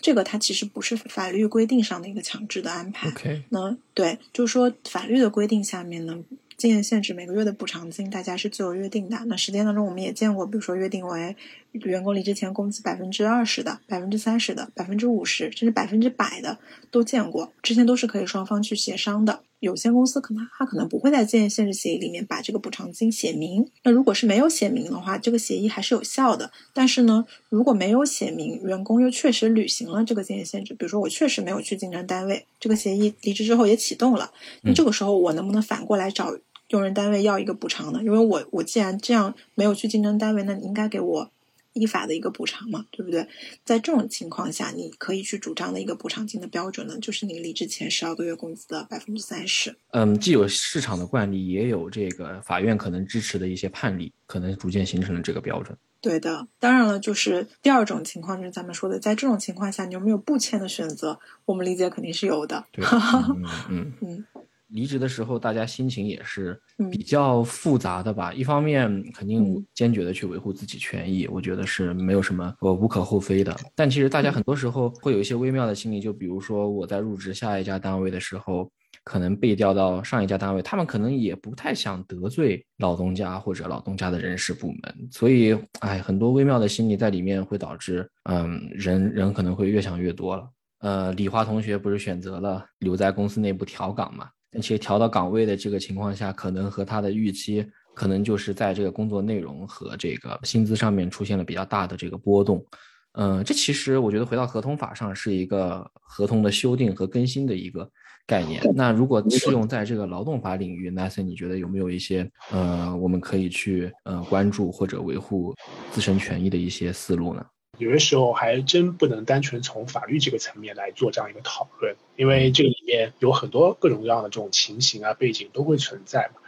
[0.00, 3.08] 这个它其实不是法律规定上的一个强制的安排。
[3.08, 6.18] OK，那对，就是说法律的规定下面呢。
[6.56, 9.16] 经验限制每个月的补偿金，大家是自由约定的。
[9.26, 11.36] 那实践当中，我们也见过，比如说约定为
[11.72, 16.58] 员工离职前工资百分之二十的、百分之三十的、百分之五十，甚至百分之百的
[16.90, 17.52] 都见过。
[17.62, 19.40] 之前都是可以双方去协商的。
[19.60, 23.68] 有些公司可能他可能不会在建业限制协议里面把这个补偿金写明。
[23.82, 26.50] 那如果是没有写明的话，这个协议还是有效的。
[26.72, 34.30] 但是呢，如果没有写明，员工又确实履行了这个建业限制，比如说我确实没有去竞争单位，这个协议离职之后也启动了，
[34.62, 36.36] 那这个时候我能不能反过来找？
[36.68, 41.30] 用人单位要一个补偿的，因为我我既然这样没有去竞争单位，那你应该给我
[41.78, 43.26] 依法的一个补偿嘛，对不对？
[43.64, 49.76] 在这种情况下，你可以去主张的一个补偿金的标准呢，就是你离职前十二个月工资的百分之三十。
[49.92, 55.76] 嗯，既有市场的惯例，也有这个法院可能支持的一些判例，可能逐渐形成了这个标准。
[56.00, 61.18] 对的，当然了，就是第二种情况，就是咱们说的，在这种情况下，你有没有不签的选择？
[61.44, 62.64] 我们理解肯定是有的。
[62.72, 64.24] 对，嗯嗯嗯。
[64.68, 66.60] 离职的时候，大家心情也是
[66.90, 68.32] 比较复杂的吧。
[68.32, 73.56] 一方面，肯定坚决的去维护自己权益，我觉得是没有什么我无可厚非的。
[73.74, 78.70] 但其实大家很多时候会有一些微妙的心理，就比如说我在入职下一家单位的时候，
[79.04, 90.46] 可能被调到上一家单位，他们可能也不太想得罪老东家或者老东家的人事部门，所以，哎，很多微妙的心理在里面会导致，嗯，人人可能会越想越多了。
[90.80, 94.28] 呃，李华同学不是选择了留在公司内部调岗嘛？
[94.54, 102.64] 而且调到岗位的这个情况下，可能和他的预期，可能就是在这个工作内容和这个薪资上面出现了比较大的这个波动。
[103.12, 107.90] 嗯，这其实我觉得回到合同法上是一个合同的修订和更新的一个
[108.26, 108.62] 概念。
[108.74, 115.52] 那如果适用在这个劳动法领域，Nathan，你觉得有没有一些呃，我们可以去呃关注或者维护
[115.90, 117.44] 自身权益的一些思路呢？
[117.78, 126.40] 有的时候还真不能单纯从法律这个层面来做这样一个讨论，因为这个里面有很多各种各样的这种情形啊背景都会存在嘛。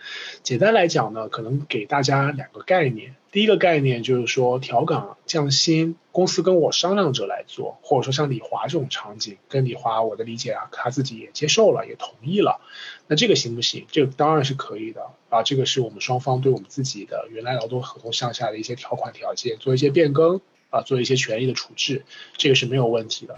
[0.43, 3.15] 简单来讲呢，可能给大家两个概念。
[3.33, 12.61] 第一个概念就是说调岗降薪，公司跟我商量着来做，或者说像李华这种场景，跟李华我的理解啊，他自己也接受了，也同意了，
[13.07, 13.87] 那这个行不行？
[13.93, 20.41] 这个当然是可以的啊，这个是我们双方对我们自己的原来劳动合同项下的一些条款条件做一些变更。
[20.71, 22.05] 啊做一些权益的处置，
[22.37, 23.37] 这个是没有问题的。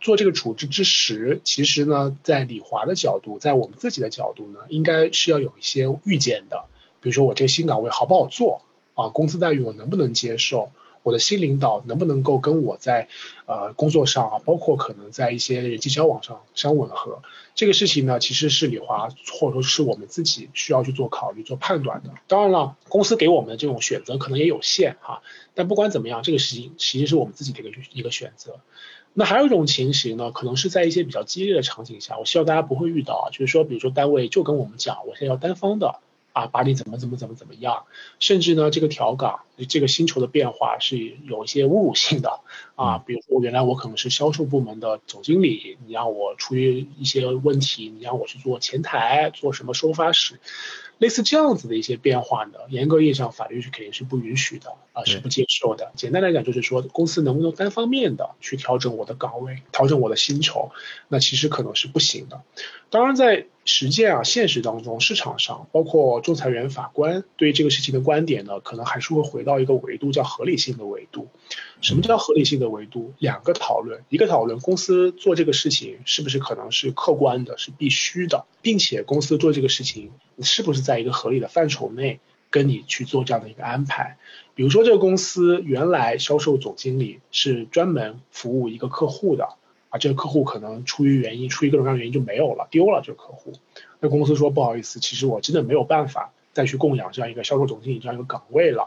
[0.00, 6.66] 做这个处置之时，其实呢，在李华的角度，在我们自己的角度呢，应该是要有一些预见的。
[7.00, 8.62] 比如说，我这个新岗位好不好做
[8.94, 9.08] 啊？
[9.08, 10.70] 工资待遇我能不能接受？
[11.04, 13.08] 我的新领导能不能够跟我在
[13.46, 17.22] 呃工作上啊，包括可能在一些人际交往上相吻合？
[17.54, 22.10] 这个事情呢，其实是李华或者说是我们自己需要去做考虑、做判断的。
[22.26, 25.22] 当然了，公司给我们的这种选择可能也有限哈。
[25.54, 28.56] 但不管怎么样，这个事情其实是我们自己的一个一个选择。
[29.12, 36.00] 那还有一种情形呢，可能是在一些比较激烈的场景下，我希望大家不会遇到啊，就是说，比如说单位就跟我们讲，我现在要单方的
[36.34, 37.84] 啊，把你怎么怎么怎么怎么样，
[38.18, 42.40] 甚至呢，这个调岗，这个薪酬的变化是有一些侮辱性的
[42.74, 50.40] 啊，比如说原来我可能是销售部门的总经理，你让我出于一些问题，你让我去做前台，做什么收发室。
[50.98, 55.92] 类似这样子的一些变化呢，严格意义上法律是肯定是不允许的啊，是不接受的。
[55.96, 60.70] 简单来讲就是说，公司能不能单方面的去调整我的岗位，调整我的薪酬，
[61.08, 62.42] 那其实可能是不行的。
[62.90, 71.28] 当然，在实践啊、现实当中、市场上，包括仲裁员、法官对这个事情的观点呢，可能还是会回到一个维度，叫合理性的维度。
[71.80, 73.14] 什么叫合理性的维度？
[73.18, 80.10] 两个讨论，一个讨论公司做这个事情是不是可能是客观的，是必须的，并且公司做这个事情
[80.42, 84.18] 是不是在一个合理的范畴内跟你去做这样的一个安排。
[84.54, 89.48] 比如说这个公司原来销售总经理是专门服务一个客户的，
[89.94, 93.52] 啊，这个客户可能出于原因，出于各种各样原因就没有了，丢了这个客户，
[94.00, 98.86] 那公司说不好意思，其实我真的没有办法再去供养这样一个销售总经理这样一个岗位了。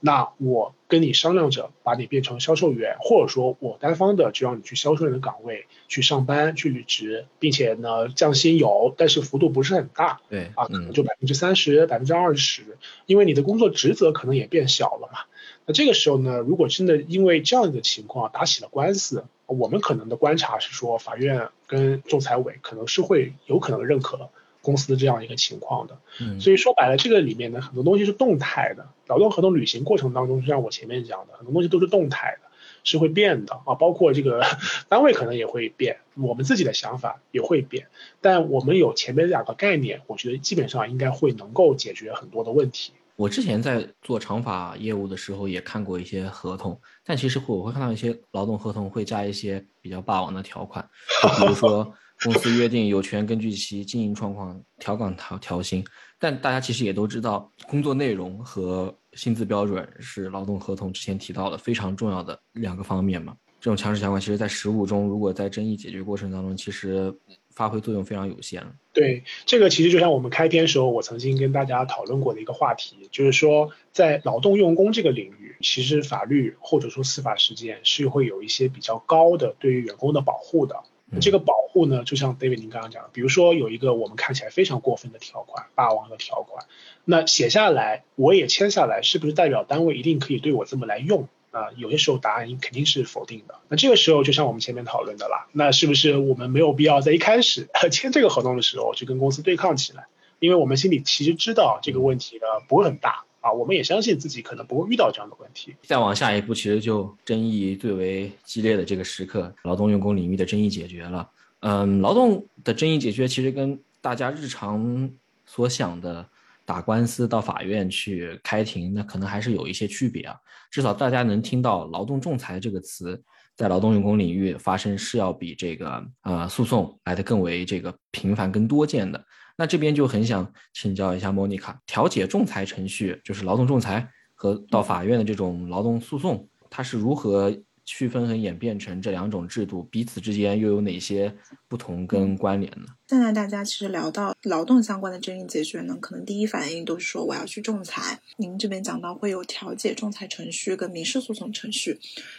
[0.00, 15.20] 那我跟你商量着把你变成销售员，或者说我单方的就让你去销售员的岗位去上班去履职，并且呢降薪有，但是幅度不是很大，对啊，可能就百分之三十、百分之二十，因为你的工作职责可能也变小了嘛。
[15.66, 24.30] 那这个时候呢，如果真的因为这样的情况打起了官司，我们可能的观察是说，法院跟仲裁委可能是会有可能认可。
[24.60, 25.96] 公司的这样一个情况的，
[26.40, 28.88] 所以说白了，这个里面呢很多东西是动态的。
[29.06, 32.48] 劳动合同履行过程当中，就像我前面讲的，很多东西都是动态的，
[32.84, 33.76] 是会变的啊。
[33.76, 34.42] 包括这个
[34.90, 37.86] 单位可能也会变，我们自己的想法也会变。
[38.20, 42.92] 但我们有前面两个概念，我觉得基本上应该会能够解决很多的问题。
[43.18, 50.88] 我之前在做长法业务的时候，也看过一些合同，但其实我会看到一些劳动合同会加一些比较霸王的条款，
[51.40, 51.92] 比如说。
[52.24, 55.84] 公司约定有权根据其经营状况调岗调调薪，
[56.18, 63.36] 但大家其实也都知道，工作内容和薪资标准是劳动合同之前提到的非常重要的两个方面嘛。
[63.60, 67.16] 这种强制条款，其实在实务中，如果在争议解决过程当中，其实
[67.58, 68.64] 发挥作用非常有限。
[68.92, 80.76] 对，这个其实就像我们开篇时候我曾经跟大家讨论过的一个话题，就是说在劳动用工这个领域，其实法律或者说司法实践是会有一些比较高的对于员工的保护的。
[81.20, 86.66] 这个保护呢，就像 David 您刚刚讲的，比如说有一个我们看起来非常过分的条款，霸王的条款，
[87.04, 91.26] 那写下来我也签下来，是不是代表单位一定可以对我这么来用
[91.58, 91.68] 啊？
[91.76, 93.54] 有些时候答案肯定是否定的。
[93.68, 100.06] 那这个时候就像我们前面讨论的啦，那是不是我们没有必要在一开始签这个合同的时候就跟公司对抗起来？
[100.38, 103.24] 因为我们心里其实知道这个问题呢不会很大。
[103.40, 105.72] 啊，我们也相信自己可能不会遇到这样的问题。
[105.82, 111.30] 再往下一步，其实就争议最为激烈的这个时刻，劳动用工领域的争议解决了。
[111.60, 115.08] 嗯，劳动的争议解决其实跟大家日常
[115.46, 116.28] 所想的
[116.68, 120.36] 打官司到法院去开庭，那可能还是有一些区别啊。
[120.70, 123.18] 至少大家能听到劳动仲裁这个词
[123.56, 129.24] 在劳动用工领域发生，是要比这个呃诉讼来的更为这个频繁、更多见的。
[129.56, 137.50] 那这边就很想请教一下莫妮卡，调解仲裁程序，就是劳动仲裁和到法院的这种劳动诉讼，它是如何
[137.90, 139.82] 区分和演变成这两种制度？
[139.84, 141.34] 彼此之间又有哪些
[141.68, 142.84] 不同跟关联呢？
[143.06, 148.20] 现在大家其实聊到劳动相关的争议解决呢，可能第一反应都是说我要去仲裁。
[148.36, 151.98] 您这边讲到会有调解仲裁程序跟民事诉讼程序，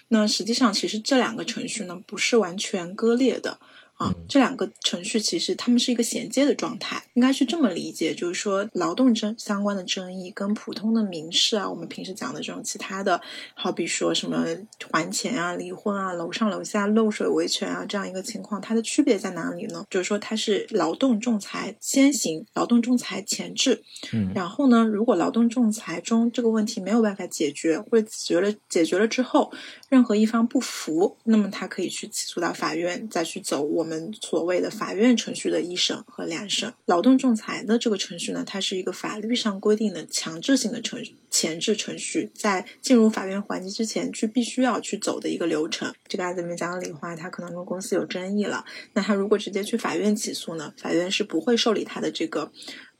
[0.09, 3.59] 那实际上其实这两个程序呢不是完全割裂的。
[3.99, 13.19] 啊，这两个程序其实它们是一个衔接的状态，应该是这么理解，就是说劳动争相关的争议跟普通的民事啊，我们平时讲的这种其他的，
[13.53, 14.45] 好比说什么
[14.89, 19.85] 还钱啊、离婚啊、楼上楼下漏水维权啊这样一个情况，它的区别在哪里呢？
[19.89, 23.83] 就是说它是劳动仲裁先行，劳动仲裁前置，
[24.13, 29.51] 嗯，然后呢，如果劳动仲裁中这个问题没有办法解决，或者解决了解决了之后，
[29.89, 36.71] 任何一方不服，那么他可以去起诉到法院，再去走我们所谓的法院程序的一审和两审。
[36.85, 45.93] 劳动仲裁的这个程序呢，它是一个法律上规定的强制性的程前置程序，在进入法院环节之前去必须要去走的一个流程。
[46.07, 48.63] 这个案子里面讲的李华，他可能跟公司有争议了，
[48.93, 52.51] 那他如果直接去法院起诉呢，法院是不会受理他的这个。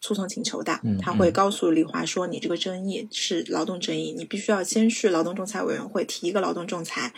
[0.02, 7.14] 诉讼请求的，他会告诉李华说：“你这个争议是劳动争议，你必须要先去劳动仲裁委员会提一个劳动仲裁，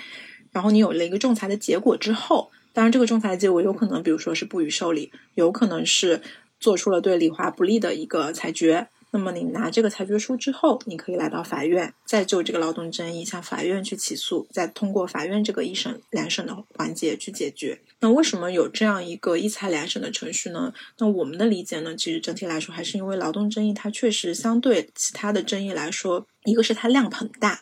[0.52, 6.22] 然后你有了一个仲裁的结果之后，当然这个仲裁结果有可能，比如说是不予受理，有可能是
[6.60, 17.80] 做出了对李华不利的一个裁决。”那么你拿这个裁决书之后，你可以来到法院，再就这个劳动争议向法院去起诉，再通过法院这个一审、两审的环节去解决。
[18.00, 20.74] 那为什么有这样一个一裁两审的程序呢？
[20.98, 27.62] 那我们的理解呢，其实整体来说还是因为劳动争议它确实相对其他的争议来说，一个是它量很大。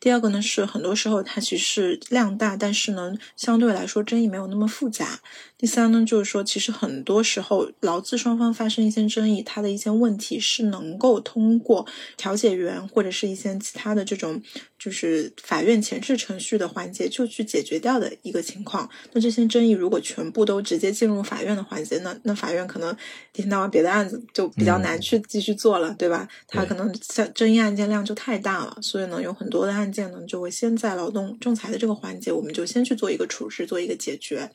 [0.00, 5.20] 第二个呢是很多时候它其实量大，但是呢相对来说争议没有那么复杂。
[5.58, 11.86] 第三呢就是说，其实很多时候劳资双方发生一些争议，它的一些问题是能够通过
[12.16, 14.42] 调解员或者是一些其他的这种
[14.78, 18.88] 就是法院前置程序的环节就去解决掉的一个情况。
[19.12, 22.90] 那这些争议如果全部都直接进入法院的环节，那那法院可能
[23.34, 26.26] 一天到晚别的案子就比较难去继续做了，对吧？
[26.48, 29.89] 它可能像争议案件量就太大了，所以呢有很多的案。
[29.90, 34.50] 件呢，就会先在劳动仲裁的这个环节，我们就先去做一个处置，做一个解决。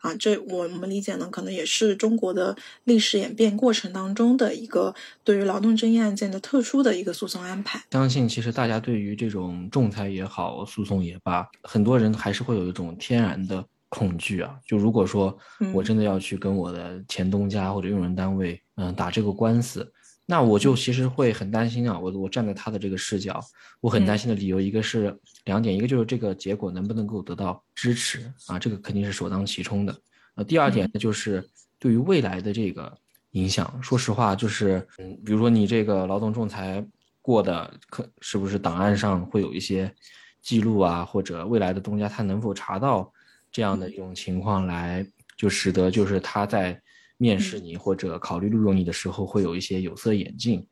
[0.00, 2.54] 啊，这我们理解呢，可能也是中国的
[2.84, 7.82] 历史演变过程当中的一个对于劳动争议案件的特殊的一个诉讼安排。
[7.90, 14.54] 相信其实大家对于这种仲裁也好，诉讼也罢，很多人还是会有一种天然的恐惧啊。
[14.68, 15.36] 就如果说
[15.72, 19.90] 我真的要去跟我的前东家或者用人单位，嗯，打这个官司。
[20.28, 23.40] 那我就其实会很担心啊，我我站在他的这个视角，
[23.80, 29.96] 我很担心的理由一个是两点，一个就是这个结果能不能够得到支持啊，这个肯定是首当其冲的。
[30.34, 31.48] 呃，第二点呢，就是
[31.78, 32.92] 对于未来的这个
[33.30, 36.84] 影响，说实话，就是嗯，比如说你这个劳动仲裁
[37.22, 39.94] 过的，可是不是档案上会有一些
[40.42, 43.12] 记录啊，或者未来的东家他能否查到
[43.52, 45.06] 这样的一种情况来，
[45.36, 46.82] 就使得就是他在。
[47.16, 50.66] 面试你或者考虑录用你的时候，会有一些有色眼镜，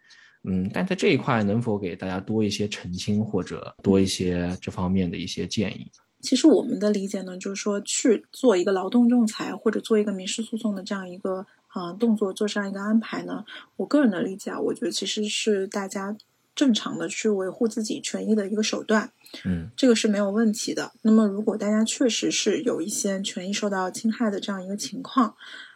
[0.44, 5.90] 嗯，但在这一块能否给大家多一些澄清或者多一些这方面的一些建议？
[6.20, 13.44] 其实我们的理解呢，就是说去做一个劳动仲裁或者做一个民事诉讼的这样一个啊动作，做这样一个安排呢，
[13.76, 16.16] 我个人的理解啊，我觉得其实是大家
[16.54, 19.12] 正常的去维护自己权益的一个手段，
[19.44, 20.92] 嗯，这个是没有问题的。
[21.02, 25.34] 那么如果大家确实是有一些权益受到侵害的这样一个情况，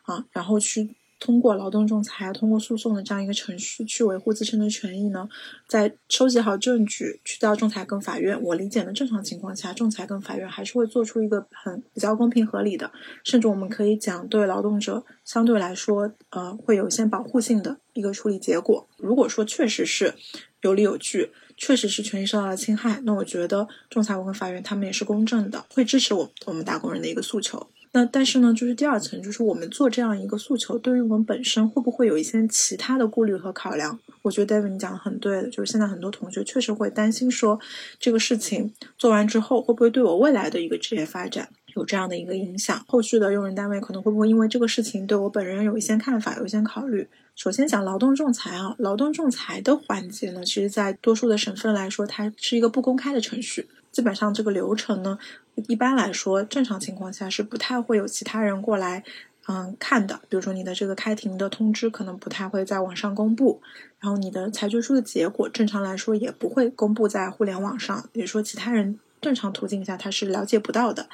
[0.08, 0.88] 啊，然后去
[1.20, 5.28] 通过劳动仲裁、通过诉讼的这样一个程序去维护自身的权益呢？
[5.66, 12.90] 在收集好证据，去到仲裁跟法院，我理解的正常情况下，仲裁跟法院还是会做出一个很比较公平合理的，
[13.24, 18.88] 甚至我们可以讲对劳动者相对来说，呃，会有一些保护性的一个处理结果。
[18.96, 20.14] 如果说确实是
[20.62, 27.68] 有理有据，确实是权益受到了侵害，那我觉得仲裁委跟法院他们也是公正的，会支持我我们打工人的一个诉求。
[27.92, 33.98] 那但是呢，就是第二层，就是我们做这样一个诉求，对于我们本身会不会有一些其他的顾虑和考量？
[34.22, 37.58] 我觉得 David 你讲的很对的，就是现在很多同学确实会担心说，
[37.98, 42.84] 这个事情做完之后，会不会对我未来的一个职业发展有这样的一个影响？
[42.86, 47.08] 后续的用人单位可能会不会因为这个事情对我本人有一些看法，有一些考虑？
[47.34, 53.68] 首先讲劳动仲裁啊，劳动仲裁的环节呢，其实在多数的省份来说，它是一个不公开的程序。
[53.90, 55.18] 基本上这个流程呢，
[55.66, 59.04] 一般来说正常情况下是不太会有其他人过来，
[59.48, 60.20] 嗯看的。
[60.28, 63.60] 比如说你的这个开庭的通知可能不太会在网上公布，
[64.00, 71.08] 然后你的裁决书的结果正常来说也不会公布在互联网上，比如说其他人正常途径下他是了解不到的。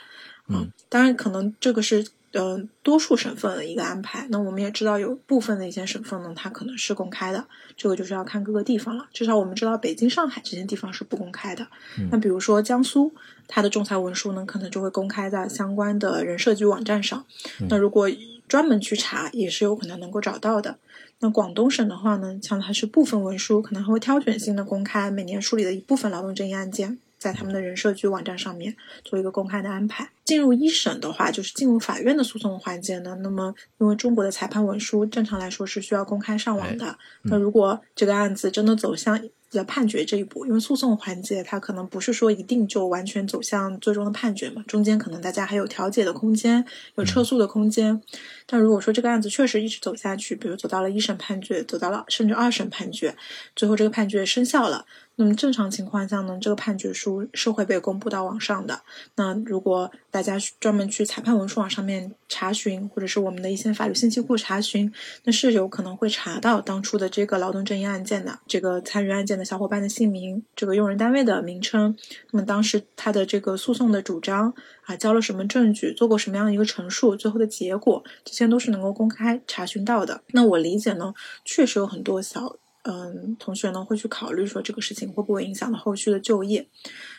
[0.48, 2.06] 嗯，当然可能这个是。
[2.34, 7.44] 呃，多数省份的一个安排，那我们也知道有部分的一些省份呢，它可能是公开的，
[7.76, 9.06] 这个就是要看各个地方了。
[9.12, 11.66] 至少我们知道北京、上海这些地方是不公开的。
[12.10, 13.12] 那比如说江苏，
[13.46, 17.24] 它的仲裁文书呢，可能就会公开在相关的人社局网站上。
[17.68, 18.10] 那如果
[18.48, 20.76] 专门去查，也是有可能能够找到的。
[21.20, 26.98] 那广东省的话呢，像它是部分文书，可能还会挑选性的公开每年处理的一部分劳动争议案件。
[27.24, 30.10] 在他们的人社局网站上面做一个公开的安排。
[30.24, 33.16] 进入一审的话，就是进入法院的诉讼环节呢。
[33.22, 36.98] 那么，因为中国的裁判文书正常来说是需要公开上网的。
[37.22, 39.20] 那如果这个案子真的走向
[39.50, 46.64] 的判决这一步，因为诉讼环节它可能不是说一定就完全走向最终的判决嘛，中间可能大家还有调解的空间，
[46.94, 48.00] 有撤诉的空间。
[48.46, 53.14] 但如果说这个案子确实一直走下去，比如走到了一审判决，走到了甚至二审判决，
[53.54, 54.86] 最后这个判决生效了。
[55.16, 58.80] 那么正常情况下呢，这个判决书是会被公布到网上的。
[59.14, 64.92] 那如果大家专门去裁判文书网上面查询，或者是我们的一些法律信息库查询，
[65.22, 71.96] 那是有可能会查到当初的这个劳动争议案件的这个参与案件的小伙伴的姓名，这个用人单位的名称，
[72.32, 74.52] 那么当时他的这个诉讼的主张
[74.86, 80.22] 啊，交了什么证据，做过什么样的一个陈述，最后的结果，这些都是能够公开查询到的。
[80.32, 81.14] 那我理解呢，
[81.44, 82.56] 确实有很多小。
[82.84, 86.66] 嗯，同学呢会去考虑说这个事情会不会影响到后续的就业，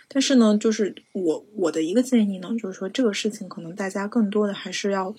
[0.07, 5.13] 但是呢，就是我我的一个建议呢，就是说这个事情可能大家更多的还是要，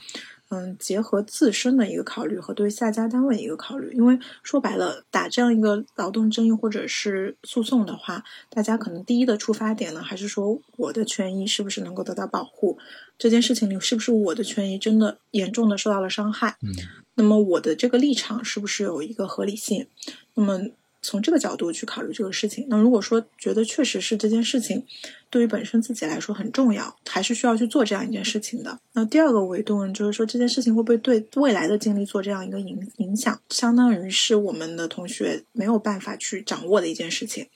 [0.51, 12.79] 嗯，结合自身的一个考虑和对下家单位一个考虑，因为说白了，打这样一个劳动争议或者是诉讼的话，大家可能第一的出发点呢，还是说我的权益是不是能够得到保护，
[13.19, 16.73] 这件事情里是不是我的权益真的严重的受到了伤害，嗯，
[17.17, 19.87] 那么我的这个立场是不是有一个合理性？
[20.35, 20.61] 那么
[21.03, 24.85] 从这个角度去考虑这个事情，那如果说觉得确实是这件事情
[25.31, 28.77] 对于本身自己来说很重要，还是需要去做这样一件事情的。
[28.93, 37.47] 那第二个维度呢，就是说这件事情会不会对未来的经历做这样一个影影响，相当于是我们的同学没有办法去掌握的一件事情，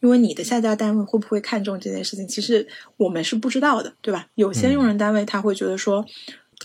[0.00, 2.68] 因为你的下家单位会不会看重这件事情，其实
[2.98, 4.26] 我们是不知道的，对吧？
[4.34, 6.04] 有些用人单位他会觉得说。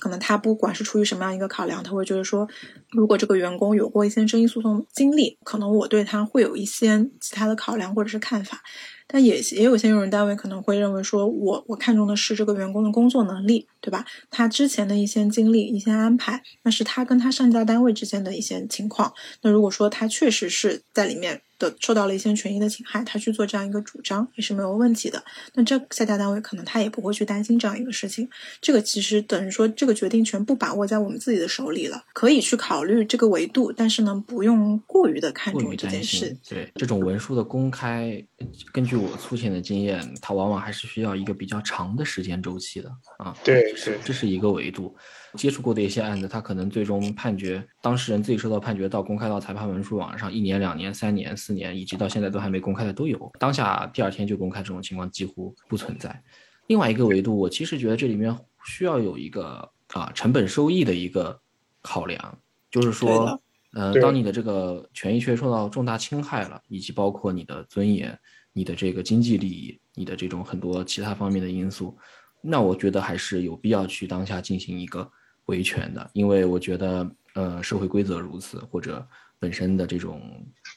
[0.04, 2.46] 可能他不管是出于什么样一个考量，他会觉得说，
[2.92, 8.62] 如果这个员工有过一些争议诉讼经历，可能我对他会有一些其他的考量或者是看法。
[9.08, 14.04] 但也也有些用人单位可能会认为说，我我看重的是这个员工的工作能力，对吧？
[14.30, 19.14] 他之前的一些经历、一些安排，那是他跟他上家单位之间的一些情况。
[19.42, 21.42] 那如果说他确实是在里面。
[21.60, 25.24] 的受到了一些权益的侵害，他去做这样一个主张也是没有问题的。
[25.54, 28.30] 那这下家单位可能他也不会去担心这样一个事情。
[28.62, 36.36] 这个其实等于说这个决定权不把握在我们自己的手里了，可以去考虑这个维度，但是呢，不用过于的看重这件事。
[36.48, 38.24] 对这种文书的公开，
[38.72, 43.36] 根据我粗浅的经验，它往往还是需要一个比较长的时间周期的啊。
[43.44, 44.96] 对，是这是一个维度。
[45.36, 53.32] 接触过的一些案子，他可能最终判决当事人自己收到判决到公开到裁判文书网上，一年、两年、三年、四年，以及到现在都还没公开的都有。
[53.40, 56.24] 当下第二天就公开这种情况几乎不存在。
[56.68, 58.36] 另外一个维度，我其实觉得这里面
[58.66, 61.38] 需要有一个啊成本收益的一个
[61.82, 62.38] 考量，
[62.70, 63.42] 就是说，
[63.74, 68.18] 呃，当你的这个权益确实受到重大侵害了，以及包括你的尊严、
[68.54, 71.98] 你的这个经济利益、你的这种很多其他方面的因素，
[72.40, 75.12] 那我觉得还是有必要去当下进行一个。
[75.46, 79.06] 维权的，因为我觉得，呃，社会规则如此，或者
[79.40, 80.22] 本身的这种，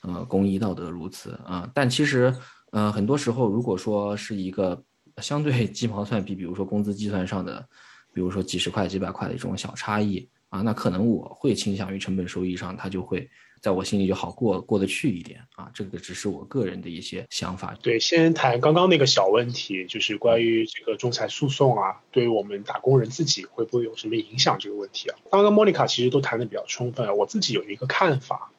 [0.02, 1.70] 呃，公益道德如此啊。
[1.74, 2.34] 但其实，
[2.72, 4.82] 呃，很多时候，如果说是一个
[5.18, 7.66] 相对鸡毛蒜皮，比如说工资计算上的，
[8.12, 13.28] 比如说几十块、几百块的这种小差异啊，那可能我会倾向于成本收益上，它就会。
[13.60, 17.76] 在我心里就好过过得去一点啊，这个只是我个人的一些想法。
[17.82, 25.18] 对，先谈刚刚那个小问题，就是关于这个仲裁诉讼啊，对于我们打工人自己会不会有什么影响这个问题啊？
[25.30, 28.52] 刚刚莫妮卡其实都谈的比较充分，我自己有一个看法，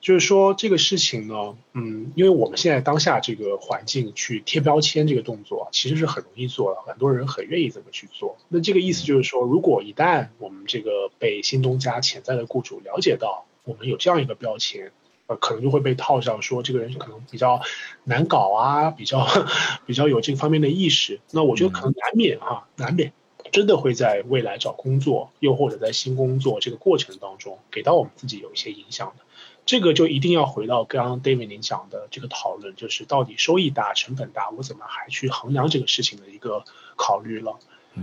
[0.00, 8.36] 就是说这个事情呢，嗯，因为我们现在当下这个环境去贴标签这个动作其实是很容易做的，很多人很愿意这么去做。
[8.48, 14.92] 那这个意思就是说，如果一旦我们这个被新东家潜在的雇主了解到，我们有这样一个标签，
[15.26, 17.60] 呃，可能就会被套上说这个人可能比较
[18.04, 19.26] 难搞啊，比较
[19.86, 21.20] 比较有这方面的意识。
[21.30, 23.12] 那我觉得可能难免哈，难免
[23.52, 29.24] 真的会在未来找工作，又或者在新工作这个过程当中，给到我们自己有一些影响的。
[29.64, 36.64] 这个就一定要回到刚刚 David 您讲的这个讨论，就是到底收益大、成本大，我怎么还去衡量这个事情的一个
[36.96, 37.58] 考虑了。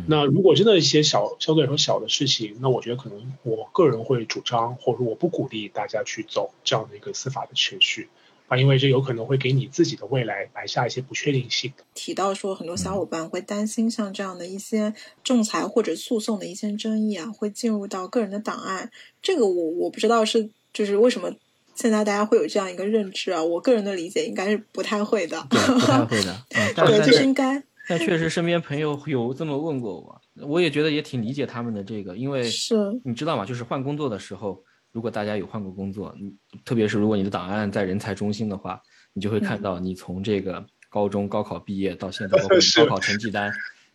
[0.08, 8.08] 那如果真的一些小相对来说小的事情，那我觉得可能我个人会主张，或者说我不鼓励大家去走这样的一个司法的程序
[8.48, 11.74] 啊，因为这有可能会给你自己的未来埋下一些不确定性。
[11.96, 14.94] 提到说很多小伙伴会担心，像这样的一些
[15.24, 18.92] 仲裁或者诉讼的一些争议啊，会进入到个人的档案。
[19.24, 21.32] 这个我我不知道是就是为什么
[21.74, 23.44] 现在大家会有这样一个认知啊？
[23.44, 26.46] 我个人的理解应该是不太会的，不太会的，
[26.76, 27.64] 对，就是应该。
[27.90, 32.76] 但确实，身边朋友有这么问过我，我也觉得也挺理解他们的这个，因为是。
[33.04, 33.44] 你知道吗？
[33.44, 36.16] 就是换工作的时候，如果大家有换过工作，
[36.64, 38.80] 特别是如果你的档案在人才中心的话，
[39.12, 43.52] 你就会看到你从这个高中高考毕业到现在，包括高 考成绩单，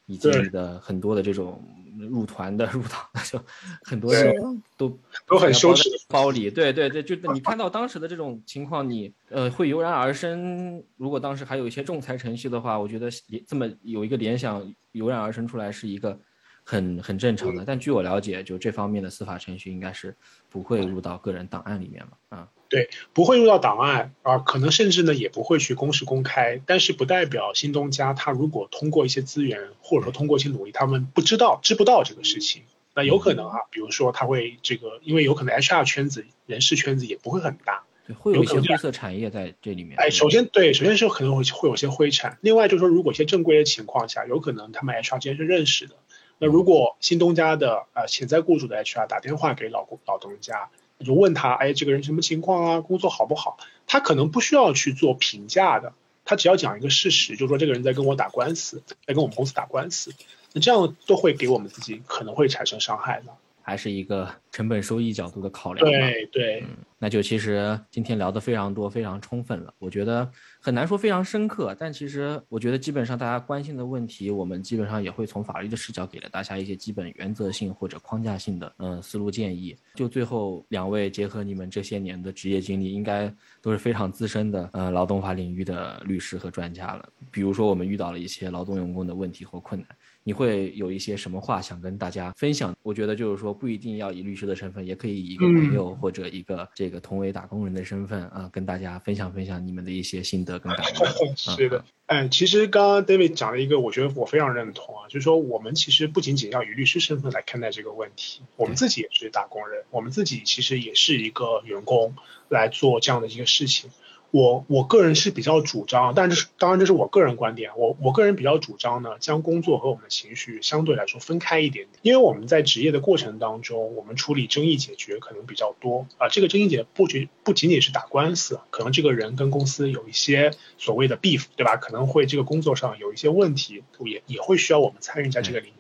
[0.06, 1.62] 以及你的很多的这种
[1.98, 3.40] 入团的、入党的， 就
[3.82, 4.34] 很多人
[4.76, 5.88] 都都很羞耻。
[6.08, 10.82] 包里，对对对，就你看到当时的这种情况，你呃会油然而生。
[10.96, 13.08] 如果当时还有一些仲裁程序的话，我觉得
[13.46, 16.18] 这么有一个联想油然而生出来是一个
[16.64, 17.64] 很很正常的。
[17.64, 20.14] 但据我了解，就这方面的司法程序应该是
[20.48, 22.38] 不会入到个人档案里面嘛？
[22.38, 22.48] 啊。
[22.68, 32.62] 对，不会入到档案啊，可能甚至呢也不会去公示公开，但是不代表新东家他如果通过一些资源或者说通过一些努力，他们不知道知不到这个事情，
[32.94, 39.96] 那有可能啊，比如说他会这个，因为有可能 HR 圈子、人事圈子也不会很大，对，会有一些灰色产业在这里面。
[39.98, 45.94] 哎，首先对，首先是可能会会有些灰产，另外就是说，如果一些正规的情况下，有可能他们 HR 之间是认识的，
[46.38, 50.70] 那如果新东家的呃潜在雇主的 HR 打电话给老公老东家。
[51.02, 52.80] 就问他，哎，这个人什么情况啊？
[52.80, 53.56] 工作好不好？
[53.86, 55.92] 他可能不需要去做评价的，
[56.24, 60.12] 他只要讲一个事实，就是说这个人在跟我打官司，在跟我们公司打官司，
[60.52, 63.34] 那这样都会给我们自己可能会产生伤害的。
[63.66, 65.84] 还是一个成本收益角度的考量。
[65.86, 66.62] 对对，
[66.98, 69.72] 那就其实今天聊的非常多，非常充分了。
[69.78, 70.30] 我觉得
[70.60, 79.74] 很难说非常深刻，但其实我觉得基本上大家关心的问题，我们基本上也会从法律的视角给了大家一些基本原则性或者框架性的嗯思路建议。
[79.94, 87.08] 就最后两位结合你们这些年的职业经历，应该都是非常资深的呃劳动法领域的律师和专家了。
[87.30, 89.88] 比如说我们遇到了一些劳动用工的问题或困难。
[90.24, 92.74] 你会有一些什么话想跟大家分享？
[92.82, 101.04] 我觉得就是说，不一定要以律师的身份，也可以以一个朋友或者一个这个同为打工人的身份啊，跟大家分享分享你们的一些心得跟感受。
[101.36, 112.14] 是的，哎，其实刚刚 David 讲了一个，我觉得我非常认同啊，就是说我们其实不仅仅要以律师身份来看待这个问题，我们自己也是打工人，我们自己其实也是一个员工
[112.48, 113.90] 来做这样的一个事情。
[114.34, 117.70] 我我个人是比较主张，但这是当然这是我个人观点。
[117.76, 126.26] 我我个人比较主张呢，将工作和我们的情绪相对来说分开一点点，因为我们在职业的过程当中，我们处理争议解决可能比较多啊。
[126.28, 131.76] 这个争议解不仅不仅仅是打官司，可能这个人跟公司有一些所谓的 beef，对吧？
[131.76, 135.76] 可能会这个工作上有一些问题，也也会需要我们参与在这个里面。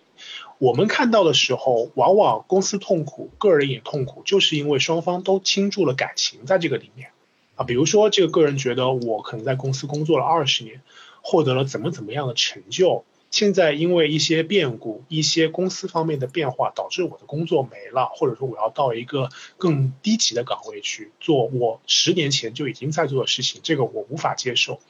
[0.58, 7.08] 我们看到的时候，往往公司痛苦，个人也痛苦，就是因为双方都倾注了感情在这个里面。
[7.56, 10.80] 啊，比如说这个个人觉得我可能在公司工作了二十年，
[11.22, 24.80] 获得了怎么怎么样的成就，现在因为一些变故、一些公司方面的变化，导致我的工作没了，或者说我要到一个更低级的岗位去做我十年前就已经在做的事情，这个我无法接受。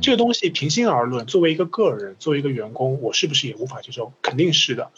[0.00, 4.12] 这个东西平心而论，作为一个个人，作为一个员工，我是不是也无法接受？
[4.22, 4.90] 肯定是的。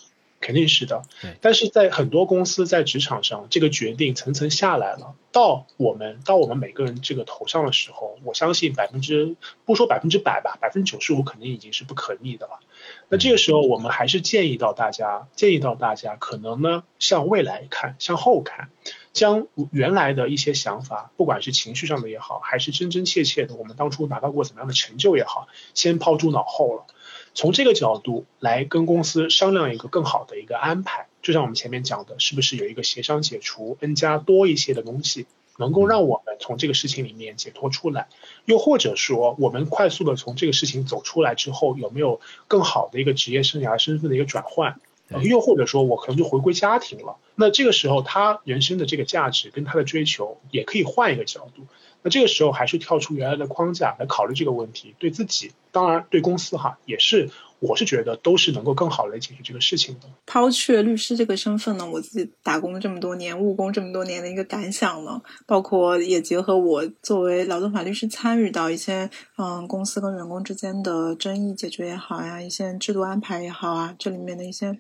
[0.45, 1.03] 肯定是的，
[1.41, 12.61] 但是在很多公司在职场上，这个决定层层下来了，到我们到我们每个人这个头上的时候，我相信百分之不说百分之百吧，百分之九十五肯定已经是不可逆的了。
[13.09, 18.69] 那这个时候，我们还是建议到大家，建议到大家，可能呢向未来看，向后看，
[19.15, 26.85] 将原来的一些想法，不管是情绪上的也好，还是真真切切的我们当初拿到过怎么样的成就也好，先抛诸脑后了。
[27.35, 35.27] 从这个角度来跟公司商量一个更好的一个安排，就像我们前面讲的，是不是有一个协商解除 N 加多一些的东西，
[35.59, 38.07] 能够让我们从这个事情里面解脱出来？
[38.45, 44.81] 又或者说，我们快速的从这个事情走出来之后，有没有更好的一个职业生涯身份的一个转换？
[45.23, 47.17] 又或者说我可能就回归家庭了？
[47.35, 51.67] 那这个时候，他人生的这个价值跟他的追求也可以换一个角度。
[52.05, 60.09] 那这个时候还是跳出原来的框架来考虑这个问题，对自己，当然对公司哈，也是，我是觉得都是能够更好来解决这个事情的。
[60.27, 69.09] 抛去律师这个身份呢，我自己打工这么多年，务工这么多年的一个感想呢，包括也结合我作为劳动法律师参与到一些
[69.39, 74.79] 嗯公司跟员工之间的争议解决也好呀，一些制度安排也好啊，这里面的一些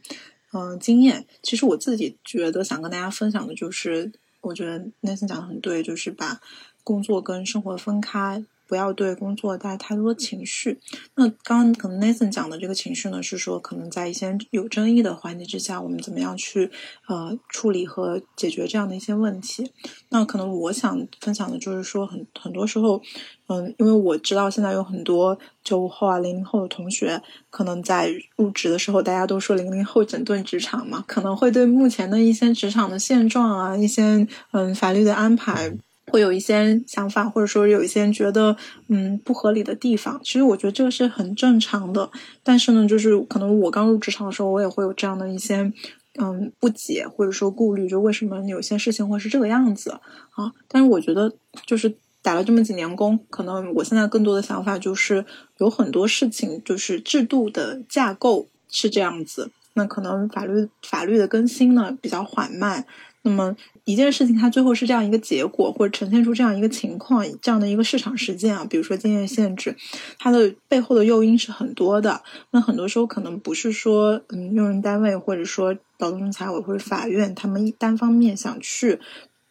[0.52, 6.38] 嗯经验，其实我自己觉得想跟大家分享的就是，我觉得那森讲的很对，就是把。
[6.84, 8.44] 工作跟生活分开。
[8.66, 10.80] 不要对工作带太多情绪。
[11.16, 16.70] 那刚刚可能 Nathan 讲的这个情绪呢，是说可能在一些有争议的环节之下，我们怎么样去
[17.06, 19.70] 呃处理和解决这样的一些问题。
[20.08, 23.02] 那可能我想分享的就是说，很很多时候，
[23.48, 35.76] 嗯，因为我知道现在有很多九五后啊、零零后的同学，可能在入职的时候，大家都说零零后整顿职场嘛，可能会对目前的一些职场的现状啊、一些嗯法律的安排。
[36.06, 38.56] 会有一些想法，或者说有一些觉得
[38.88, 40.20] 嗯不合理的地方。
[40.22, 42.10] 其实我觉得这个是很正常的。
[42.42, 45.72] 但是呢，就是可能我刚入职场的时候，我也会有这样的一些
[46.20, 50.52] 嗯不解，或者说顾虑，就为什么有些事情会是这个样子啊？
[50.68, 51.32] 但是我觉得，
[51.66, 55.24] 就是打了这么几年工，可能我现在更多的想法就是，
[55.58, 59.50] 有很多事情就是制度的架构是这样子。
[59.76, 62.86] 那可能法律法律的更新呢比较缓慢。
[63.26, 69.74] 那么一件事情它最后是这样一个结果，或者呈现出这样一个情况，这样的一个市场实践啊，比如说经验限制，
[70.18, 72.22] 它的背后的诱因是很多的。
[72.50, 79.00] 那很多时候可能不是说嗯用人单位或者说劳动仲裁委或者法院他们一单方面想去。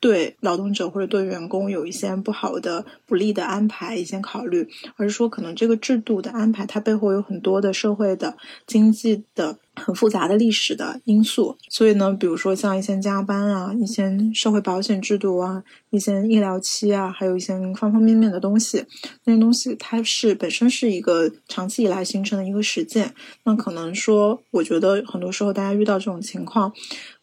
[0.04, 4.68] 对劳动者或者对员工有一些不好的、不利的安排，一些考虑，
[4.98, 8.36] 而是说可能这个制度的安排，它背后有很多的社会的、
[8.68, 11.58] 经济的很复杂的历史的因素。
[11.70, 18.84] 所以呢，比如说像一些加班啊、一些社会保险制度啊、一些医疗期啊，还有一些方方面面的东西，
[19.24, 23.16] 那些东西它是本身是一个长期以来形成的一个实践。
[23.46, 26.74] 那可能说，我觉得很多时候大家遇到这种情况，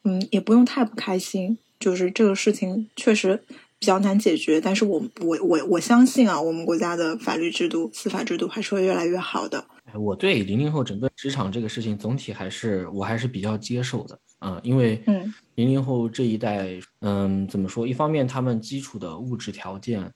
[0.04, 1.58] 嗯，也不用太不开心。
[1.80, 3.42] 就是这个事情确实
[3.78, 9.64] 比较难解决，但是我我我我相信啊，我们国家的法律制度、司法制度还是会越来越好的。
[9.94, 17.86] 我对零零后整个职场这个事情总体还是我还是比较接受的啊，因为嗯，零零后这一代，嗯，怎么说？
[17.86, 20.08] 一方面他们基础的物质条件，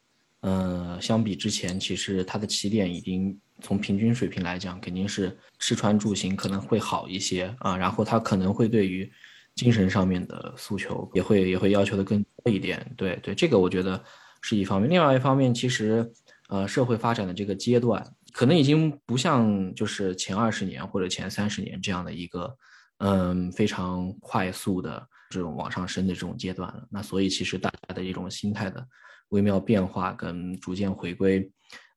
[0.42, 9.10] 嗯，相比之前，其实他的起点已经从平均水平来讲，肯定是吃穿住行可能会好一些啊，然后他可能会对于。
[9.54, 14.02] 精神上面的诉求也会也会要求的更多一点，对对，这个我觉得
[14.42, 14.90] 是一方面。
[14.90, 16.10] 另外一方面，其实
[16.48, 22.52] 呃，社会发展的这个阶段，可能已经不像就是前二十年或者前三十年这样的一个
[22.98, 26.84] 嗯非常快速的这种往上升的这种阶段了。
[26.90, 28.84] 那所以其实大家的一种心态的
[29.28, 31.48] 微妙变化跟逐渐回归，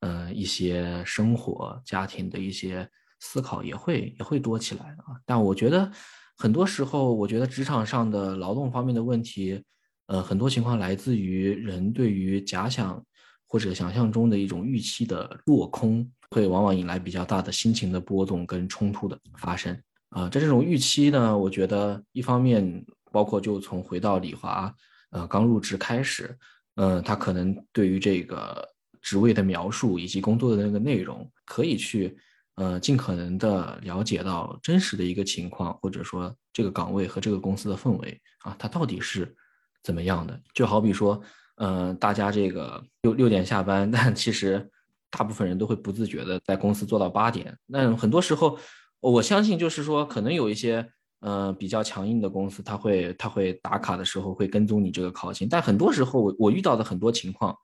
[0.01, 2.88] 呃，一些生活家庭的一些
[3.19, 5.17] 思考也会也会多起来啊。
[5.25, 5.91] 但我觉得。
[6.38, 9.59] 很多时候，我觉得职场上的劳动方面的问题，
[10.05, 13.03] 呃，很多情况来自于人对于假想
[13.47, 19.76] 或者想象中的一种预期的落空，会往往引来比较大的心情的波动跟冲突的发生。
[20.09, 24.72] 啊，在这种预期呢，我觉得一方面包括就从回到李华，
[25.09, 26.38] 呃，刚入职开始，
[26.76, 28.64] 嗯，他可能对于这个
[29.01, 32.15] 职位的描述以及工作的那个内容，可以去。
[32.57, 39.35] 呃，尽可能的了解到真实的一个情况，或者说这个岗位和这个公司的氛围啊，它到底是
[39.84, 40.41] 怎么样的？
[40.55, 41.21] 就好比说，
[41.57, 44.67] 呃，大家这个六六点下班， 但其实
[45.11, 47.55] 大部分人都会不自觉的在公司做到八点。
[47.67, 48.57] 那很多时候，
[48.99, 50.84] 我相信就是说，可能有一些
[51.19, 57.55] 呃比较强硬的公司，他会他会打卡的时候会跟踪你这个考勤，但很多时候我我遇到的很多情况。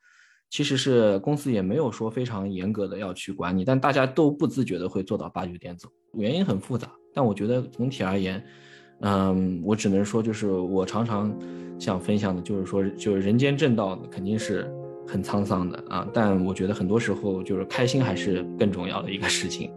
[0.54, 6.88] 其实是公司也没有说非常严格的要去管你，但大家都不自觉的会做到八九点走，原因很复杂。
[7.12, 8.46] 但我觉得总体而言，
[9.00, 11.36] 嗯，我只能说就是我常常
[11.80, 14.72] 想分享的就是说，就是人间正道肯定是
[15.08, 19.72] 很沧桑的啊，但我觉得很多时候就是开心还是更重要的一个事情。